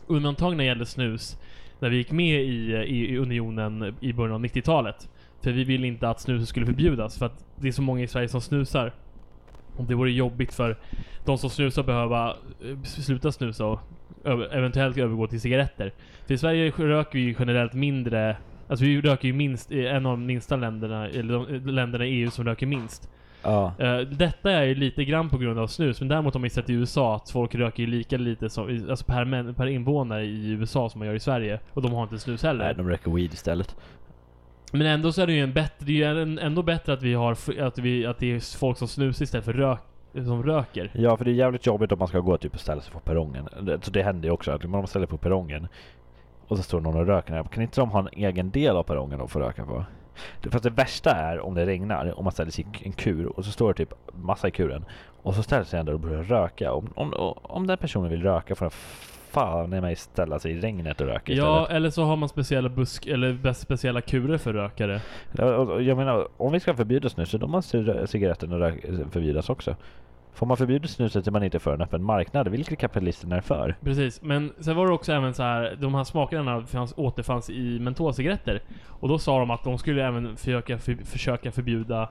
undantag 0.08 0.52
när 0.52 0.58
det 0.58 0.68
gällde 0.68 0.86
snus 0.86 1.38
när 1.80 1.90
vi 1.90 1.98
gick 1.98 2.12
med 2.12 2.42
i, 2.42 2.74
i, 2.74 3.14
i 3.14 3.18
unionen 3.18 3.96
i 4.00 4.14
början 4.14 4.36
av 4.36 4.46
90-talet. 4.46 5.10
För 5.42 5.52
vi 5.52 5.64
ville 5.64 5.88
inte 5.88 6.10
att 6.10 6.22
snuset 6.22 6.50
skulle 6.50 6.66
förbjudas 6.66 7.18
för 7.18 7.26
att 7.26 7.46
det 7.56 7.68
är 7.68 7.72
så 7.72 7.82
många 7.82 8.04
i 8.04 8.08
Sverige 8.08 8.30
som 8.30 8.42
snusar. 8.42 8.94
Och 9.76 9.86
det 9.86 9.96
vore 9.96 10.12
jobbigt 10.12 10.54
för 10.54 10.78
de 11.26 11.38
som 11.38 11.50
snusar 11.50 11.84
behöva 11.84 12.30
eh, 12.30 12.82
sluta 12.84 13.32
snusa 13.32 13.66
och 13.66 13.80
eventuellt 14.52 14.98
övergå 14.98 15.28
till 15.28 15.42
cigaretter. 15.42 15.94
För 16.28 16.34
i 16.34 16.38
Sverige 16.38 16.72
röker 16.72 17.20
vi 17.20 17.26
ju 17.26 17.36
generellt 17.40 17.74
mindre 17.74 18.38
Alltså 18.70 18.86
vi 18.86 19.02
röker 19.02 19.28
ju 19.28 19.34
minst, 19.34 19.72
en 19.72 20.06
av 20.06 20.12
de 20.12 20.26
minsta 20.26 20.56
länderna, 20.56 21.08
eller 21.08 21.34
de 21.34 21.56
eh, 21.56 21.66
länderna 21.66 22.06
i 22.06 22.10
EU 22.10 22.32
som 22.32 22.46
röker 22.46 22.66
minst. 22.66 23.10
Ja. 23.44 23.74
Eh, 23.78 24.00
detta 24.00 24.52
är 24.52 24.64
ju 24.64 24.76
lite 24.76 25.06
grann 25.06 25.30
på 25.30 25.38
grund 25.38 25.60
av 25.60 25.68
snus, 25.68 26.00
men 26.02 26.08
däremot 26.08 26.34
har 26.34 26.40
man 26.40 26.46
ju 26.46 26.50
sett 26.50 26.70
i 26.70 26.74
USA 26.74 27.16
att 27.16 27.30
folk 27.30 27.56
röker 27.56 27.84
ju 27.84 27.90
lika 27.90 28.18
lite 28.18 28.50
som, 28.50 28.86
alltså 28.90 29.06
per, 29.06 29.26
män, 29.26 29.54
per 29.54 29.68
invånare 29.68 30.26
i 30.26 30.50
USA 30.50 30.90
som 30.90 31.00
man 31.00 31.08
gör 31.08 31.16
i 31.16 31.20
Sverige. 31.20 31.60
Och 31.74 31.82
de 31.82 31.94
har 31.94 32.04
inte 32.04 32.20
snus 32.20 32.44
heller. 32.44 32.66
Nej, 32.66 32.76
de 32.76 32.90
röker 32.90 33.12
weed 33.12 33.34
istället. 33.34 33.76
Men 34.72 34.82
ändå 34.82 35.12
så 35.12 35.22
är 35.22 35.28
det 35.28 35.34
ju 35.34 35.44
en 35.44 35.54
bättre, 35.54 35.86
det 35.86 36.04
är 36.04 36.16
ju 36.16 36.40
ändå 36.40 36.64
bättre 36.64 36.94
att 36.94 37.04
vi 37.04 37.14
har, 37.14 37.32
att 37.62 37.78
vi, 37.78 38.06
att 38.06 38.18
det 38.18 38.36
är 38.36 38.58
folk 38.60 38.78
som 38.78 38.88
snusar 38.88 39.24
istället 39.24 39.46
för 39.46 39.54
rök, 39.54 39.80
som 40.14 40.44
röker. 40.44 40.92
Ja, 40.94 41.18
för 41.18 41.26
det 41.26 41.32
är 41.32 41.36
jävligt 41.36 41.66
jobbigt 41.66 41.92
om 41.92 42.00
man 42.00 42.08
ska 42.08 42.20
gå 42.20 42.38
typ 42.38 42.54
och 42.54 42.60
ställa 42.60 42.82
sig 42.82 42.94
på 42.94 43.00
perrongen. 43.00 43.48
Så 43.82 43.92
det 43.92 44.04
händer 44.04 44.28
ju 44.28 44.34
också 44.34 44.52
att 44.52 44.64
man 44.64 44.88
ställer 44.88 45.06
sig 45.06 45.12
på 45.12 45.18
perrongen 45.18 45.68
och 46.50 46.58
så 46.58 46.64
står 46.64 46.82
någon 46.82 46.96
och 46.96 47.06
röker 47.08 47.34
där. 47.34 47.44
Kan 47.44 47.64
inte 47.64 47.82
de 47.82 47.90
ha 47.92 48.00
en 48.00 48.10
egen 48.12 48.52
del 48.52 48.76
av 48.76 48.84
perrongen 48.84 49.22
att 49.22 49.32
få 49.32 49.40
röka 49.40 49.66
på? 49.66 49.86
Fast 50.52 50.64
det 50.64 50.70
värsta 50.70 51.12
är 51.12 51.40
om 51.40 51.54
det 51.56 51.66
regnar, 51.66 52.18
om 52.20 52.24
man 52.24 52.32
ställer 52.34 52.52
sig 52.52 52.66
i 52.82 52.86
en 52.86 52.92
kur 52.92 53.26
och 53.26 53.46
så 53.46 53.52
står 53.52 53.68
det 53.68 53.74
typ 53.78 53.94
massa 54.14 54.48
i 54.48 54.52
kuren 54.52 54.86
och 55.24 55.36
så 55.36 55.44
ställer 55.44 55.64
sig 55.64 55.80
en 55.80 55.86
där 55.86 55.94
och 55.94 56.00
börjar 56.00 56.24
röka. 56.24 56.74
Om, 56.74 56.90
om, 56.96 57.14
om 57.42 57.68
den 57.68 57.78
personen 57.78 58.10
vill 58.10 58.24
röka 58.24 58.56
får 58.56 58.66
den 58.66 58.72
fan 59.32 59.74
i 59.74 59.82
mig 59.82 59.96
ställa 59.96 60.40
sig 60.40 60.52
i 60.52 60.60
regnet 60.60 61.02
och 61.02 61.08
röka 61.08 61.34
Ja, 61.34 61.62
istället. 61.62 61.76
eller 61.78 61.90
så 61.90 62.04
har 62.04 62.16
man 62.16 62.30
speciella 62.30 62.70
busk, 62.70 63.08
eller 63.08 63.54
speciella 63.54 64.02
kurer 64.02 64.38
för 64.38 64.54
rökare. 64.54 65.02
Ja, 65.32 65.56
och- 65.56 65.70
och 65.70 65.84
Jag 65.84 65.98
menar, 65.98 66.28
om 66.38 66.52
vi 66.52 66.60
ska 66.60 66.74
förbjuda 66.74 67.10
snus 67.10 67.30
så 67.30 67.38
då 67.38 67.48
måste 67.48 68.08
cigaretterna 68.08 68.72
förbjudas 69.12 69.50
också. 69.50 69.76
Får 70.34 70.46
man 70.46 70.58
förbjuda 70.58 70.88
snuset 70.88 71.28
är 71.28 71.32
man 71.32 71.44
inte 71.44 71.60
för 71.60 71.74
en 71.74 71.82
öppen 71.82 72.04
marknad, 72.04 72.48
vilket 72.48 72.80
kapitalisterna 72.80 73.36
är 73.36 73.42
för. 73.42 73.76
Precis, 73.84 74.22
men 74.22 74.54
sen 74.60 74.76
var 74.76 74.88
det 74.88 74.94
också 74.94 75.14
även 75.14 75.34
så 75.34 75.44
här, 75.44 75.78
de 75.82 75.96
här 75.96 76.04
smakerna 76.04 76.62
fanns, 76.62 76.94
återfanns 76.98 77.50
i 77.50 77.80
mentolcigaretter. 77.80 78.62
Och 78.88 79.08
då 79.10 79.20
sa 79.20 79.40
de 79.40 79.52
att 79.52 79.64
de 79.64 79.78
skulle 79.78 80.08
även 80.08 80.38
försöka, 80.38 80.78
för, 80.78 80.96
försöka 81.06 81.52
förbjuda 81.52 82.10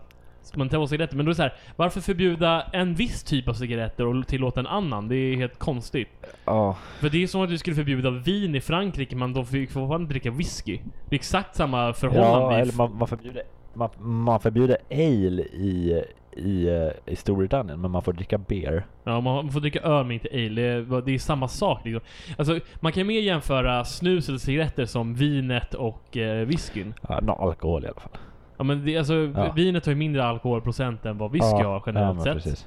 mentolcigaretter. 0.55 1.17
Men 1.17 1.27
då 1.27 1.31
är 1.31 1.33
det 1.33 1.37
så 1.37 1.43
här, 1.43 1.55
varför 1.77 2.01
förbjuda 2.01 2.63
en 2.73 2.95
viss 2.95 3.23
typ 3.23 3.49
av 3.49 3.53
cigaretter 3.53 4.07
och 4.07 4.27
tillåta 4.27 4.61
en 4.61 4.67
annan? 4.67 5.09
Det 5.09 5.17
är 5.17 5.37
helt 5.37 5.59
konstigt. 5.59 6.09
Ja, 6.45 6.77
För 7.01 7.09
det 7.09 7.23
är 7.23 7.27
som 7.27 7.43
att 7.43 7.49
du 7.49 7.59
skulle 7.59 7.77
förbjuda 7.77 8.11
vin 8.11 8.55
i 8.55 8.61
Frankrike, 8.61 9.17
men 9.17 9.33
de 9.33 9.47
fick 9.47 9.71
fortfarande 9.71 10.09
dricka 10.09 10.31
whisky. 10.31 10.81
Det 11.09 11.15
är 11.15 11.19
exakt 11.19 11.57
samma 11.57 11.93
förhållande. 11.93 12.55
ja 12.55 12.61
eller 12.61 12.73
man, 12.73 12.97
man 12.97 13.09
förbjuder 13.09 13.43
man, 13.75 13.91
man 13.99 14.41
förbjuder 14.41 14.79
ale 14.91 15.43
i, 15.43 16.05
i, 16.33 16.69
eh, 16.69 17.13
i 17.13 17.17
Storbritannien, 17.17 17.81
men 17.81 17.91
man 17.91 18.03
får 18.03 18.13
dricka 18.13 18.39
beer. 18.39 18.87
Ja, 19.05 19.21
man 19.21 19.51
får 19.51 19.61
dricka 19.61 19.81
öl 19.81 20.05
men 20.05 20.13
inte 20.13 20.29
ale. 20.33 20.49
Det 20.61 20.63
är, 20.97 21.03
det 21.05 21.15
är 21.15 21.19
samma 21.19 21.49
sak 21.49 21.85
liksom. 21.85 22.01
Alltså, 22.39 22.61
man 22.81 22.93
kan 22.93 23.07
mer 23.07 23.21
jämföra 23.21 23.85
snus 23.85 24.29
eller 24.29 24.39
cigaretter 24.39 24.85
som 24.85 25.15
vinet 25.15 25.75
och 25.75 26.17
eh, 26.17 26.47
whiskyn. 26.47 26.95
Ja, 27.09 27.21
no, 27.21 27.31
alkohol 27.31 27.85
i 27.85 27.87
alla 27.87 28.01
fall. 28.01 28.13
Ja 28.57 28.65
men 28.65 28.85
det, 28.85 28.97
alltså, 28.99 29.15
Ja. 29.15 29.53
vinet 29.53 29.87
har 29.87 29.93
ju 29.93 29.97
mindre 29.99 30.25
alkoholprocent 30.25 31.07
än 31.07 31.19
vad 31.19 31.33
whisky 31.33 31.47
ja, 31.61 31.69
har 31.69 31.83
generellt 31.87 32.27
ja, 32.27 32.41
sett. 32.41 32.67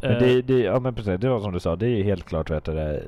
men. 0.00 0.10
Eh, 0.10 0.18
Men 0.18 0.28
det, 0.28 0.42
det, 0.42 0.58
ja 0.60 0.80
men 0.80 0.94
precis, 0.94 1.20
det 1.20 1.28
var 1.28 1.40
som 1.40 1.52
du 1.52 1.60
sa, 1.60 1.76
det 1.76 1.86
är 1.88 2.04
helt 2.04 2.24
klart 2.24 2.50
vet 2.50 2.64
du, 2.64 2.78
eh, 2.80 2.98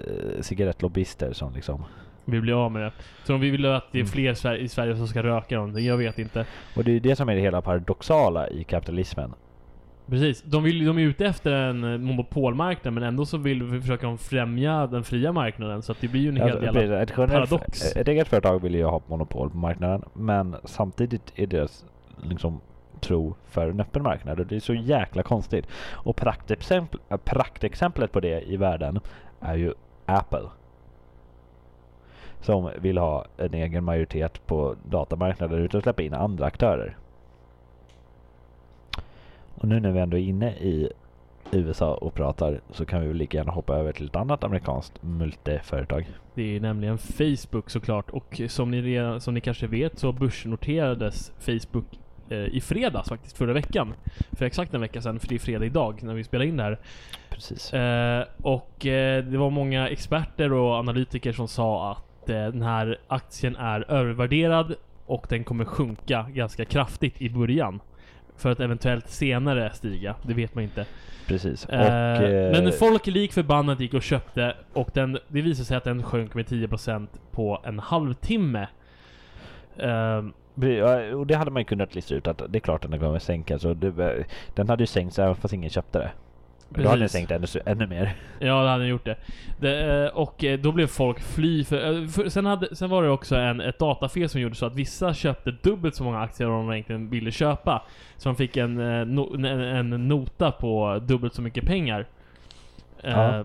cigarettlobbyister 0.40 1.32
som 1.32 1.52
liksom 1.54 1.84
Vi 2.24 2.40
blir 2.40 2.64
av 2.64 2.72
med 2.72 2.82
det. 2.82 2.92
Så 3.24 3.34
om 3.34 3.40
vi 3.40 3.50
vill 3.50 3.66
att 3.66 3.92
det 3.92 3.98
är 3.98 4.00
Mm. 4.00 4.10
fler 4.12 4.30
i 4.30 4.34
Sverige- 4.34 4.60
i 4.62 4.68
Sverige 4.68 4.96
som 4.96 5.08
ska 5.08 5.22
röka 5.22 5.56
någonting, 5.56 5.86
jag 5.86 5.96
vet 5.96 6.18
inte. 6.18 6.44
Och 6.76 6.84
det 6.84 6.92
är 6.96 7.00
det 7.00 7.16
som 7.16 7.28
är 7.28 7.34
det 7.34 7.40
hela 7.40 7.62
paradoxala 7.62 8.48
i 8.48 8.64
kapitalismen. 8.64 9.32
Precis. 10.08 10.42
De, 10.42 10.62
vill, 10.62 10.86
de 10.86 10.98
är 10.98 11.02
ute 11.02 11.26
efter 11.26 11.52
en 11.52 11.84
eh, 11.84 11.98
monopolmarknad 11.98 12.94
men 12.94 13.02
ändå 13.02 13.26
så 13.26 13.36
vill 13.38 13.62
vi 13.62 13.80
försöka 13.80 14.16
främja 14.16 14.86
den 14.86 15.04
fria 15.04 15.32
marknaden 15.32 15.82
så 15.82 15.92
att 15.92 16.00
det 16.00 16.08
blir 16.08 16.20
ju 16.20 16.28
en 16.28 16.36
hel 16.36 16.50
Alltså, 16.50 16.72
del... 16.72 16.92
ett, 16.92 17.14
paradox. 17.14 17.96
ett 17.96 18.08
eget 18.08 18.28
företag 18.28 18.62
vill 18.62 18.74
ju 18.74 18.84
ha 18.84 19.02
monopol 19.06 19.50
på 19.50 19.56
marknaden 19.56 20.02
men 20.12 20.56
samtidigt 20.64 21.32
är 21.36 21.46
deras 21.46 21.84
liksom 22.22 22.60
tro 23.00 23.34
för 23.46 23.70
en 23.70 23.80
öppen 23.80 24.02
marknad 24.02 24.40
och 24.40 24.46
det 24.46 24.56
är 24.56 24.60
så 24.60 24.74
jäkla 24.74 25.22
konstigt. 25.22 25.66
Och 25.92 26.16
praktexempel, 26.16 27.00
äh, 27.08 27.16
praktexemplet 27.16 28.12
på 28.12 28.20
det 28.20 28.42
i 28.42 28.56
världen 28.56 29.00
är 29.40 29.56
ju 29.56 29.74
Apple. 30.06 30.48
Som 32.40 32.70
vill 32.78 32.98
ha 32.98 33.26
en 33.36 33.54
egen 33.54 33.84
majoritet 33.84 34.46
på 34.46 34.76
datamarknaden 34.88 35.58
utan 35.58 35.78
att 35.78 35.84
släppa 35.84 36.02
in 36.02 36.14
andra 36.14 36.46
aktörer. 36.46 36.96
Och 39.56 39.68
nu 39.68 39.80
när 39.80 39.92
vi 39.92 40.00
ändå 40.00 40.16
är 40.16 40.22
inne 40.22 40.50
i 40.50 40.88
USA 41.52 41.94
och 41.94 42.14
pratar 42.14 42.60
så 42.70 42.84
kan 42.84 43.00
vi 43.00 43.06
väl 43.08 43.16
lika 43.16 43.38
gärna 43.38 43.52
hoppa 43.52 43.76
över 43.76 43.92
till 43.92 44.06
ett 44.06 44.16
annat 44.16 44.44
amerikanskt 44.44 45.02
multiföretag. 45.02 46.06
Det 46.34 46.56
är 46.56 46.60
nämligen 46.60 46.98
Facebook 46.98 47.70
såklart 47.70 48.10
och 48.10 48.40
som 48.48 48.70
ni, 48.70 48.82
redan, 48.82 49.20
som 49.20 49.34
ni 49.34 49.40
kanske 49.40 49.66
vet 49.66 49.98
så 49.98 50.12
börsnoterades 50.12 51.32
Facebook 51.38 51.98
eh, 52.28 52.38
i 52.38 52.60
fredags 52.60 53.08
faktiskt, 53.08 53.38
förra 53.38 53.52
veckan. 53.52 53.94
För 54.32 54.44
exakt 54.44 54.74
en 54.74 54.80
vecka 54.80 55.02
sedan, 55.02 55.18
för 55.18 55.28
det 55.28 55.34
är 55.34 55.38
fredag 55.38 55.64
idag 55.64 56.02
när 56.02 56.14
vi 56.14 56.24
spelar 56.24 56.44
in 56.44 56.56
det 56.56 56.62
här. 56.62 56.78
Precis. 57.30 57.74
Eh, 57.74 58.24
och 58.42 58.86
eh, 58.86 59.24
det 59.24 59.38
var 59.38 59.50
många 59.50 59.88
experter 59.88 60.52
och 60.52 60.74
analytiker 60.74 61.32
som 61.32 61.48
sa 61.48 61.92
att 61.92 62.30
eh, 62.30 62.34
den 62.34 62.62
här 62.62 62.98
aktien 63.08 63.56
är 63.56 63.90
övervärderad 63.90 64.74
och 65.06 65.26
den 65.28 65.44
kommer 65.44 65.64
sjunka 65.64 66.26
ganska 66.32 66.64
kraftigt 66.64 67.20
i 67.20 67.30
början. 67.30 67.80
För 68.36 68.50
att 68.50 68.60
eventuellt 68.60 69.08
senare 69.08 69.70
stiga, 69.74 70.14
det 70.22 70.34
vet 70.34 70.54
man 70.54 70.64
inte. 70.64 70.86
Precis. 71.26 71.64
Och, 71.64 71.74
Eh, 71.74 72.22
eh, 72.22 72.52
men 72.52 72.72
folk 72.72 73.06
lik 73.06 73.32
förbannat 73.32 73.80
gick 73.80 73.94
och 73.94 74.02
köpte 74.02 74.54
och 74.72 74.90
den, 74.94 75.12
det 75.28 75.42
visade 75.42 75.64
sig 75.64 75.76
att 75.76 75.84
den 75.84 76.02
sjönk 76.02 76.34
med 76.34 76.46
10% 76.46 77.08
på 77.30 77.60
en 77.64 77.78
halvtimme. 77.78 78.68
Ja, 79.76 81.14
och 81.14 81.26
det 81.26 81.34
hade 81.34 81.50
man 81.50 81.60
ju 81.60 81.64
kunnat 81.64 81.94
lista 81.94 82.14
ut 82.14 82.26
att 82.26 82.42
det 82.48 82.58
är 82.58 82.60
klart 82.60 82.84
att 82.84 82.90
den 82.90 83.00
kommer 83.00 83.18
sänkas. 83.18 83.64
Och 83.64 83.76
det, 83.76 84.24
den 84.54 84.68
hade 84.68 84.82
ju 84.82 84.86
sänkts 84.86 85.18
även 85.18 85.34
fast 85.34 85.54
ingen 85.54 85.70
köpte 85.70 85.98
det. 85.98 86.10
Men 86.68 86.82
Då 86.82 86.88
hade 86.88 87.00
Precis. 87.00 87.12
sänkt 87.12 87.30
ännu, 87.30 87.46
ännu 87.66 87.86
mer. 87.86 88.14
Ja, 88.38 88.62
det 88.62 88.70
hade 88.70 88.86
gjort 88.86 89.04
det. 89.04 89.16
det 89.60 90.04
eh, 90.04 90.16
och 90.16 90.44
eh, 90.44 90.58
då 90.58 90.72
blev 90.72 90.86
folk 90.86 91.20
fly 91.20 91.64
för, 91.64 92.02
eh, 92.02 92.08
för 92.08 92.28
sen, 92.28 92.46
hade, 92.46 92.76
sen 92.76 92.90
var 92.90 93.02
det 93.02 93.08
också 93.08 93.36
en, 93.36 93.60
ett 93.60 93.78
datafel 93.78 94.28
som 94.28 94.40
gjorde 94.40 94.54
så 94.54 94.66
att 94.66 94.74
vissa 94.74 95.14
köpte 95.14 95.50
dubbelt 95.50 95.94
så 95.94 96.04
många 96.04 96.20
aktier 96.20 96.48
som 96.48 96.66
de 96.66 96.72
egentligen 96.72 97.10
ville 97.10 97.30
köpa. 97.30 97.82
Så 98.16 98.28
de 98.28 98.36
fick 98.36 98.56
en, 98.56 98.80
en, 98.80 99.44
en 99.44 100.08
nota 100.08 100.50
på 100.50 101.02
dubbelt 101.06 101.34
så 101.34 101.42
mycket 101.42 101.64
pengar. 101.64 102.06
Ja. 103.02 103.44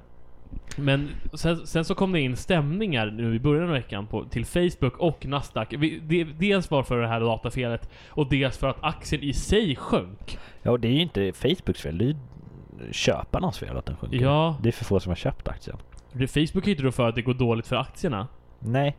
Men 0.78 1.10
sen, 1.34 1.68
sen 1.68 1.86
så 1.86 1.96
kom 1.96 2.12
det 2.12 2.20
in 2.20 2.36
stämningar 2.36 3.06
nu 3.06 3.36
i 3.36 3.40
början 3.40 3.64
av 3.64 3.70
veckan 3.70 4.08
på, 4.08 4.26
till 4.26 4.46
Facebook 4.46 4.98
och 4.98 5.26
Nasdaq. 5.26 5.74
Vi, 5.74 6.00
det, 6.04 6.24
dels 6.24 6.72
var 6.72 6.84
för 6.84 7.02
det 7.02 7.08
här 7.08 7.20
datafelet 7.20 7.90
och 8.10 8.30
dels 8.30 8.58
för 8.58 8.68
att 8.68 8.84
aktien 8.84 9.24
i 9.24 9.34
sig 9.34 9.76
sjönk. 9.76 10.38
Ja, 10.62 10.72
och 10.72 10.80
det 10.80 10.88
är 10.88 10.92
ju 10.92 11.02
inte 11.02 11.34
Facebooks 11.34 11.82
fel. 11.82 11.98
Det 11.98 12.04
är 12.04 12.08
ju 12.08 12.16
köparnas 12.92 13.60
fel 13.60 13.78
att 13.78 13.86
den 13.86 13.96
sjunker. 13.98 14.18
Ja. 14.18 14.56
Det 14.62 14.70
är 14.70 14.74
för 14.74 14.86
få 14.86 15.00
som 15.00 15.10
har 15.10 15.16
köpt 15.16 15.48
aktien. 15.48 15.78
Facebook 16.12 16.68
är 16.68 16.72
inte 16.72 16.84
då 16.84 16.92
för 16.92 17.10
att 17.10 17.16
det 17.16 17.22
går 17.22 17.34
dåligt 17.34 17.68
för 17.68 17.76
aktierna. 17.76 18.28
Nej. 18.60 18.98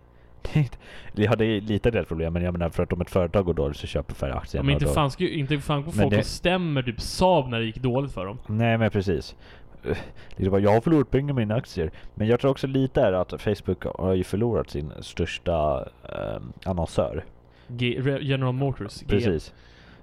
Ja, 1.14 1.36
det 1.36 1.44
är 1.44 1.60
lite 1.60 1.90
det 1.90 2.04
problem, 2.04 2.32
men 2.32 2.42
jag 2.42 2.52
menar 2.52 2.68
för 2.70 2.82
att 2.82 2.92
om 2.92 3.00
ett 3.00 3.10
företag 3.10 3.44
går 3.44 3.54
dåligt 3.54 3.76
så 3.76 3.86
köper 3.86 4.14
färre 4.14 4.34
aktier. 4.34 4.58
Ja, 4.60 4.64
men 4.64 4.72
inte 4.74 4.86
fan, 4.86 5.10
ska, 5.10 5.24
inte 5.28 5.58
fan 5.58 5.92
folk 5.92 6.10
det- 6.10 6.22
stämmer 6.24 6.82
typ 6.82 7.00
Saab 7.00 7.48
när 7.48 7.58
det 7.58 7.64
gick 7.66 7.76
dåligt 7.76 8.12
för 8.12 8.26
dem. 8.26 8.38
Nej 8.46 8.78
men 8.78 8.90
precis. 8.90 9.36
Eh, 9.84 9.96
Det 10.36 10.50
bara, 10.50 10.60
jag 10.60 10.70
har 10.72 10.80
förlorat 10.80 11.10
pengar 11.10 11.26
med 11.26 11.34
mina 11.34 11.54
aktier. 11.54 11.90
Men 12.14 12.26
jag 12.26 12.40
tror 12.40 12.50
också 12.50 12.66
lite 12.66 13.00
är 13.02 13.12
att 13.12 13.42
Facebook 13.42 13.84
har 13.98 14.14
ju 14.14 14.24
förlorat 14.24 14.70
sin 14.70 14.92
största 15.00 15.88
eh, 16.08 16.42
annonsör. 16.70 17.24
G 17.68 18.00
General 18.20 18.52
Motors. 18.54 19.00
G 19.00 19.06
Precis. 19.08 19.52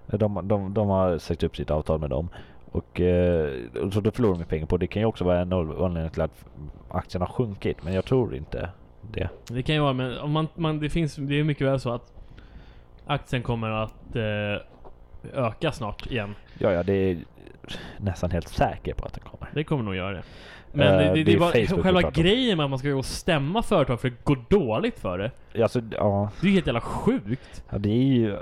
De, 0.07 0.48
de, 0.48 0.74
de 0.74 0.88
har 0.88 1.17
sagt 1.17 1.43
upp 1.43 1.55
sitt 1.55 1.71
avtal 1.71 2.00
med 2.00 2.09
dem. 2.09 2.29
Och 2.71 3.01
eh, 3.01 3.49
och 3.83 3.93
så 3.93 3.99
då 3.99 4.11
förlorar 4.11 4.39
de 4.39 4.45
pengar 4.45 4.65
på 4.65 4.77
det. 4.77 4.88
kan 4.88 5.01
ju 5.01 5.05
också 5.05 5.23
vara 5.23 5.39
en 5.39 5.53
anledning 5.53 6.09
till 6.09 6.21
att 6.21 6.45
aktien 6.89 7.21
har 7.21 7.27
sjunkit. 7.27 7.83
Men 7.83 7.93
jag 7.93 8.05
tror 8.05 8.35
inte 8.35 8.69
det. 9.01 9.29
Det 9.47 9.63
kan 9.63 9.75
ju 9.75 9.81
vara, 9.81 9.93
men 9.93 10.17
om 10.17 10.31
man, 10.31 10.47
man, 10.55 10.79
det 10.79 10.89
finns, 10.89 11.15
det 11.15 11.39
är 11.39 11.43
mycket 11.43 11.67
väl 11.67 11.79
så 11.79 11.91
att 11.91 12.13
aktien 13.05 13.43
kommer 13.43 13.69
att 13.69 14.15
eh, 14.15 15.43
öka 15.45 15.71
snart 15.71 16.05
igen. 16.11 16.35
Ja, 16.59 16.71
ja, 16.71 16.83
det 16.83 16.93
är 16.93 17.17
nästan 17.97 18.31
helt 18.31 18.47
säker 18.47 18.93
på 18.93 19.05
att 19.05 19.13
den 19.13 19.23
kommer. 19.23 19.51
Det 19.53 19.63
kommer 19.63 19.83
nog 19.83 19.95
göra 19.95 20.11
det. 20.11 20.23
Men 20.71 20.88
Eh, 20.88 20.97
det, 20.97 21.13
det, 21.13 21.23
det 21.23 21.33
är 21.33 21.39
bara 21.39 21.51
Facebook 21.51 21.83
själva 21.83 22.11
grejen 22.11 22.57
med 22.57 22.63
att 22.63 22.69
man 22.69 22.79
ska 22.79 22.89
gå 22.89 22.97
och 22.97 23.05
stämma 23.05 23.63
företag 23.63 24.01
för 24.01 24.09
det 24.09 24.23
går 24.23 24.39
dåligt 24.49 24.99
för 24.99 25.17
det. 25.17 25.61
Alltså, 25.61 25.81
ja, 25.91 26.31
Det 26.41 26.47
är 26.47 26.49
ju 26.49 26.53
helt 26.55 26.67
jävla 26.67 26.81
sjukt. 26.81 27.63
ja, 27.69 27.77
det 27.77 27.89
är 27.89 28.03
ju... 28.03 28.38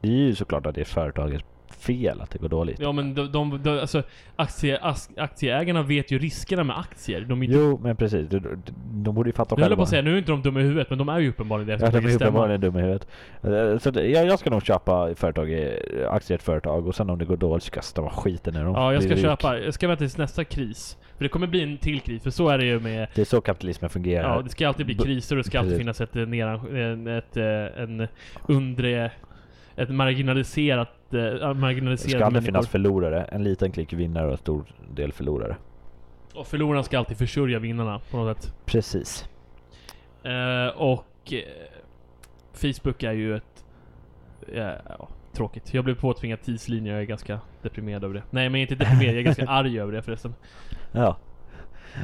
Det 0.00 0.08
är 0.08 0.12
ju 0.12 0.34
såklart 0.34 0.66
att 0.66 0.74
det 0.74 0.80
är 0.80 0.84
företagets 0.84 1.44
fel 1.78 2.20
att 2.20 2.30
det 2.30 2.38
går 2.38 2.48
dåligt. 2.48 2.80
Ja 2.80 2.92
men 2.92 3.14
de, 3.14 3.32
de, 3.32 3.60
de 3.62 3.78
alltså 3.80 4.02
aktie, 4.36 4.78
aktieägarna 5.16 5.82
vet 5.82 6.10
ju 6.10 6.18
riskerna 6.18 6.64
med 6.64 6.78
aktier. 6.78 7.20
De 7.20 7.42
inte... 7.42 7.56
Jo, 7.56 7.80
men 7.82 7.96
precis. 7.96 8.28
De, 8.28 8.38
de, 8.38 8.62
de 9.02 9.14
borde 9.14 9.28
ju 9.28 9.32
fatta 9.32 9.56
själva. 9.56 9.68
jag 9.70 9.76
på 9.76 9.82
att 9.82 9.88
säga, 9.88 10.02
nu 10.02 10.14
är 10.14 10.18
inte 10.18 10.30
de 10.32 10.42
dumma 10.42 10.60
i 10.60 10.62
huvudet, 10.62 10.90
men 10.90 10.98
de 10.98 11.08
är 11.08 11.18
ju 11.18 11.28
uppenbarligen 11.28 11.78
det. 11.78 11.84
Ja, 11.84 11.90
de 12.00 12.06
är 12.06 12.14
uppenbarligen 12.14 12.60
dumma 12.60 12.78
i 12.78 12.82
huvudet. 12.82 13.08
Eh, 13.42 13.78
Så 13.78 13.90
det, 13.90 14.06
jag, 14.06 14.26
jag 14.26 14.38
ska 14.38 14.50
nog 14.50 14.62
köpa 14.66 15.14
företag, 15.14 15.50
i- 15.50 16.04
aktier 16.10 16.34
i 16.34 16.38
ett 16.38 16.42
företag 16.42 16.86
och 16.86 16.94
sen 16.94 17.10
om 17.10 17.18
det 17.18 17.24
går 17.24 17.36
dåligt 17.36 17.64
ska 17.64 17.76
jag 17.76 17.84
stämma 17.84 18.10
skiten 18.10 18.56
ur 18.56 18.64
dem. 18.64 18.74
Ja, 18.74 18.92
jag 18.92 19.02
ska 19.02 19.12
rik. 19.12 19.20
köpa. 19.22 19.58
Jag 19.58 19.74
ska 19.74 19.88
vänta 19.88 19.98
tills 19.98 20.18
nästa 20.18 20.44
kris. 20.44 20.96
För 21.16 21.24
det 21.24 21.28
kommer 21.28 21.46
bli 21.46 21.62
en 21.62 21.78
till 21.78 22.00
kris, 22.00 22.22
för 22.22 22.30
så 22.30 22.48
är 22.48 22.58
det 22.58 22.64
ju 22.64 22.80
med... 22.80 23.08
Det 23.14 23.20
är 23.20 23.24
så 23.24 23.40
kapitalismen 23.40 23.90
fungerar. 23.90 24.36
Ja, 24.36 24.42
det 24.42 24.48
ska 24.48 24.68
alltid 24.68 24.86
bli 24.86 24.94
kriser 24.94 25.36
och 25.36 25.42
det 25.42 25.48
ska 25.48 25.58
alltid 25.58 25.76
finnas 25.78 26.00
ett 26.00 26.16
eh, 26.16 26.26
nedan, 26.26 26.76
en, 26.76 27.06
ett, 27.06 27.36
eh, 27.36 27.82
en 27.82 28.08
undre... 28.48 29.10
Ett 29.78 29.90
marginaliserat... 29.90 31.14
eh, 31.14 31.54
Marginaliserat 31.54 32.10
ska 32.10 32.24
aldrig 32.24 32.32
människor. 32.32 32.40
finnas 32.46 32.68
förlorare. 32.68 33.24
En 33.24 33.44
liten 33.44 33.72
klick 33.72 33.92
vinnare 33.92 34.26
och 34.26 34.32
en 34.32 34.38
stor 34.38 34.64
del 34.94 35.12
förlorare. 35.12 35.56
Och 36.34 36.46
förlorarna 36.46 36.82
ska 36.82 36.98
alltid 36.98 37.16
försörja 37.18 37.58
vinnarna 37.58 38.00
på 38.10 38.16
något 38.16 38.42
sätt. 38.42 38.54
Precis. 38.64 39.28
Eh, 40.22 40.68
och 40.76 41.32
eh, 41.32 41.38
Facebook 42.52 43.02
är 43.02 43.12
ju 43.12 43.36
ett... 43.36 43.64
Ja, 44.54 44.72
ja, 44.88 45.08
tråkigt. 45.32 45.74
Jag 45.74 45.84
blev 45.84 45.94
påtvingad 45.94 46.42
tidslinje, 46.42 46.92
jag 46.92 47.00
är 47.00 47.04
ganska 47.06 47.40
deprimerad 47.62 48.04
över 48.04 48.14
det. 48.14 48.22
Nej 48.30 48.48
men 48.48 48.60
inte 48.60 48.74
deprimerad, 48.74 49.12
jag 49.14 49.18
är 49.18 49.22
ganska 49.22 49.46
arg 49.48 49.80
över 49.80 49.92
det 49.92 50.02
förresten. 50.02 50.34
Ja. 50.92 51.16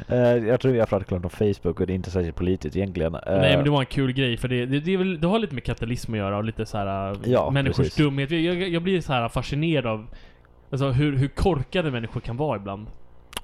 Eh, 0.08 0.18
jag 0.18 0.60
tror 0.60 0.72
vi 0.72 0.78
har 0.78 0.86
pratat 0.86 1.08
klart 1.08 1.24
om 1.24 1.30
Facebook 1.30 1.80
och 1.80 1.86
det 1.86 1.92
är 1.92 1.94
inte 1.94 2.10
särskilt 2.10 2.36
politiskt 2.36 2.76
egentligen. 2.76 3.14
Eh, 3.14 3.20
Nej 3.26 3.56
men 3.56 3.64
det 3.64 3.70
var 3.70 3.80
en 3.80 3.86
kul 3.86 4.12
grej 4.12 4.36
för 4.36 4.48
det, 4.48 4.66
det, 4.66 4.80
det, 4.80 4.94
är 4.94 4.98
väl, 4.98 5.20
det 5.20 5.26
har 5.26 5.38
lite 5.38 5.54
med 5.54 5.64
kapitalism 5.64 6.12
att 6.12 6.18
göra 6.18 6.36
och 6.36 6.44
lite 6.44 6.66
så 6.66 6.78
här 6.78 7.10
äh, 7.12 7.18
Ja, 7.24 7.50
människors 7.50 7.76
precis. 7.76 7.94
dumhet. 7.96 8.30
Jag, 8.30 8.40
jag, 8.40 8.68
jag 8.68 8.82
blir 8.82 9.00
så 9.00 9.12
här 9.12 9.28
fascinerad 9.28 9.86
av 9.86 10.06
alltså, 10.70 10.90
hur, 10.90 11.16
hur 11.16 11.28
korkade 11.28 11.90
människor 11.90 12.20
kan 12.20 12.36
vara 12.36 12.56
ibland. 12.56 12.86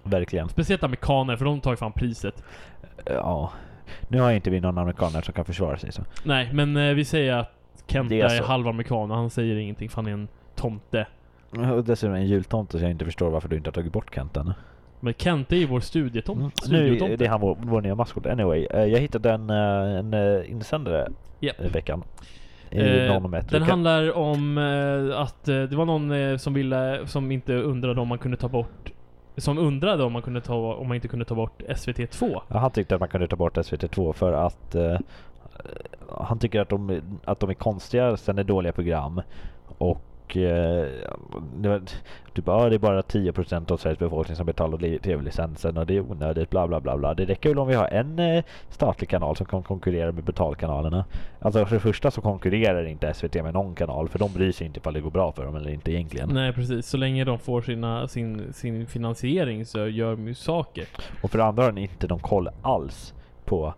Verkligen. 0.03 0.49
Speciellt 0.49 0.83
amerikaner 0.83 1.37
för 1.37 1.45
de 1.45 1.61
tar 1.61 1.71
ju 1.71 1.77
fan 1.77 1.93
priset. 1.93 2.43
Ja. 3.07 3.53
Nu 4.09 4.21
har 4.21 4.33
inte 4.33 4.51
vi 4.51 4.61
någon 4.61 4.79
amerikaner 4.79 5.23
som 5.23 5.35
kan 5.35 5.45
försvara 5.45 5.77
sig 5.79 5.93
så. 5.93 6.03
Nej 6.25 6.51
men 6.53 6.77
eh, 6.77 6.95
vi 6.95 7.05
säger 7.05 7.35
att 7.37 7.55
Kent 7.87 8.13
är, 8.13 8.25
är 8.25 8.29
så. 8.29 8.45
halvamerikan 8.45 9.11
och 9.11 9.17
han 9.17 9.31
säger 9.31 9.57
ingenting 9.57 9.89
för 9.89 9.97
han 9.97 10.07
är 10.07 10.13
en 10.13 10.29
tomte. 10.57 11.07
Och 11.51 11.85
dessutom 11.85 12.15
en 12.15 12.27
jultomte 12.27 12.79
så 12.79 12.85
jag 12.85 12.91
inte 12.91 13.05
förstår 13.05 13.31
varför 13.31 13.49
du 13.49 13.57
inte 13.57 13.69
har 13.69 13.73
tagit 13.73 13.93
bort 13.93 14.15
Kent 14.15 14.37
än. 14.37 14.53
Men 15.01 15.15
Kent 15.15 15.53
är 15.53 15.57
ju 15.57 15.67
vår 15.67 15.81
studietomte. 15.81 16.75
Mm. 16.75 16.95
Nu 16.95 17.17
det 17.17 17.25
är 17.25 17.29
han 17.29 17.41
vår, 17.41 17.57
vår 17.61 17.81
nya 17.81 17.95
maskot. 17.95 18.27
Anyway, 18.27 18.67
eh, 18.71 18.85
jag 18.85 18.99
hittade 18.99 19.33
en, 19.33 19.51
eh, 19.51 19.99
en 19.99 20.15
eh, 20.15 20.51
insändare 20.51 21.09
Japp. 21.41 21.61
i 21.61 21.69
veckan. 21.69 22.03
I 22.71 22.81
Eh, 22.81 23.43
den 23.51 23.63
handlar 23.63 24.13
om 24.17 24.59
att 25.17 25.45
det 25.45 25.73
var 25.73 25.85
någon 25.85 26.39
som 26.39 26.55
ville, 26.55 27.07
som 27.07 27.33
inte 27.33 27.55
undrade 27.55 28.01
om 28.01 28.09
man 28.09 28.19
kunde 28.19 28.37
ta 28.37 28.49
bort 28.49 28.93
som 29.37 29.59
undrade 29.59 30.05
om 30.05 30.13
man 30.13 30.23
kunde 30.23 30.41
ta, 30.41 30.75
om 30.75 30.89
man 30.89 30.95
inte 30.95 31.09
kunde 31.09 31.25
ta 31.25 31.35
bort 31.35 31.63
SVT2. 31.63 32.41
Ja, 32.49 32.59
han 32.59 32.71
tyckte 32.71 32.95
att 32.95 33.01
man 33.01 33.09
kunde 33.09 33.29
ta 33.29 33.37
bort 33.37 33.57
SVT2 33.57 34.13
för 34.13 34.33
att 34.33 34.75
eh, 34.75 34.99
han 36.09 36.39
tycker 36.39 36.61
att 36.61 36.69
de, 36.69 37.01
att 37.25 37.41
de 37.41 37.51
är 37.51 37.55
konstiga, 37.55 38.17
sen 38.17 38.39
är 38.39 38.45
dåliga 38.45 38.73
program. 38.73 39.23
Och 39.79 40.03
eh, 40.37 40.87
det, 41.57 41.69
var, 41.69 41.79
typ, 42.35 42.45
ja, 42.47 42.69
det 42.69 42.75
är 42.75 42.79
bara 42.79 43.01
10% 43.03 43.73
av 43.73 43.77
Sveriges 43.77 43.99
befolkning 43.99 44.37
som 44.37 44.47
betalar 44.47 44.79
li- 44.79 44.99
tv-licensen 44.99 45.77
och 45.79 45.87
det 45.87 45.97
är 45.97 46.01
onödigt 46.01 46.51
bla 46.51 46.69
bla 46.69 46.81
bla 46.81 46.97
bla. 46.99 47.15
Det 47.15 47.25
räcker 47.25 47.49
väl 47.49 47.59
om 47.59 47.69
vi 47.69 47.75
har 47.75 47.89
en 47.89 48.19
eh, 48.19 48.45
statlig 48.69 49.09
kanal 49.11 49.37
som 49.37 49.47
kan 49.47 49.63
konkurrera 49.63 50.13
med 50.13 50.25
betalkanalerna. 50.25 51.05
Alltså 51.41 51.65
för 51.67 51.75
det 51.77 51.81
första 51.81 52.11
så 52.11 52.21
konkurrerar 52.21 52.85
inte 52.85 53.15
SVT 53.15 53.35
med 53.35 53.55
någon 53.55 53.75
kanal 53.75 54.09
för 54.09 54.19
de 54.19 54.33
bryr 54.33 54.53
sig 54.53 54.67
inte 54.67 54.79
ifall 54.81 54.95
det 54.95 55.01
går 55.01 55.11
bra 55.11 55.33
för 55.33 55.45
dem 55.45 55.57
eller 55.57 55.71
inte 55.71 55.93
egentligen. 55.93 56.29
Nej 56.33 56.53
precis, 56.53 56.87
så 56.87 56.97
länge 56.97 57.25
de 57.25 57.39
får 57.39 57.61
sina, 57.63 58.09
sin, 58.09 58.53
sin 58.53 58.87
finansiering 58.87 59.67
så 59.67 59.87
gör 59.89 60.11
de 60.11 60.29
ju 60.29 60.35
saker. 60.35 60.85
Och 61.23 61.31
för 61.31 61.39
det 61.39 61.45
andra 61.45 61.63
har 61.65 61.73
ni 61.73 61.83
inte 61.83 62.07
någon 62.09 62.19
koll 62.21 62.49
alls 62.63 63.15
på, 63.45 63.75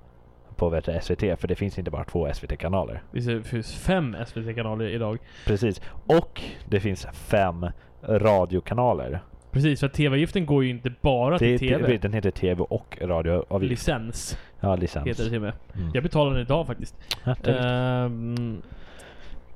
på 0.62 0.68
vet 0.68 0.85
du, 0.85 0.98
SVT 1.03 1.40
för 1.40 1.48
det 1.48 1.55
finns 1.55 1.79
inte 1.79 1.90
bara 1.90 2.05
två 2.05 2.29
SVT-kanaler. 2.35 3.03
Det 3.12 3.42
finns 3.46 3.75
fem 3.75 4.16
SVT-kanaler 4.27 4.88
idag. 4.88 5.18
Precis. 5.46 5.81
Och 6.07 6.42
det 6.68 6.81
finns 6.81 7.07
fem 7.12 7.66
radiokanaler. 8.03 9.20
Precis, 9.51 9.81
för 9.81 9.88
TV-avgiften 9.88 10.46
går 10.46 10.64
ju 10.64 10.70
inte 10.70 10.92
bara 11.01 11.38
Det 11.38 11.59
till 11.59 11.68
TV. 11.68 11.98
Den 11.98 12.12
heter 12.12 12.31
TV 12.31 12.62
och 12.68 12.98
radioavgift. 13.01 13.70
Licens 13.70 14.38
Ja, 14.61 14.77
licens. 14.77 15.07
heter 15.07 15.25
det 15.25 15.29
till 15.31 15.38
och 15.38 15.42
med. 15.42 15.53
Mm. 15.75 15.90
Jag 15.94 16.03
betalar 16.03 16.33
den 16.33 16.40
idag 16.42 16.66
faktiskt. 16.66 16.94
Ja, 17.25 17.35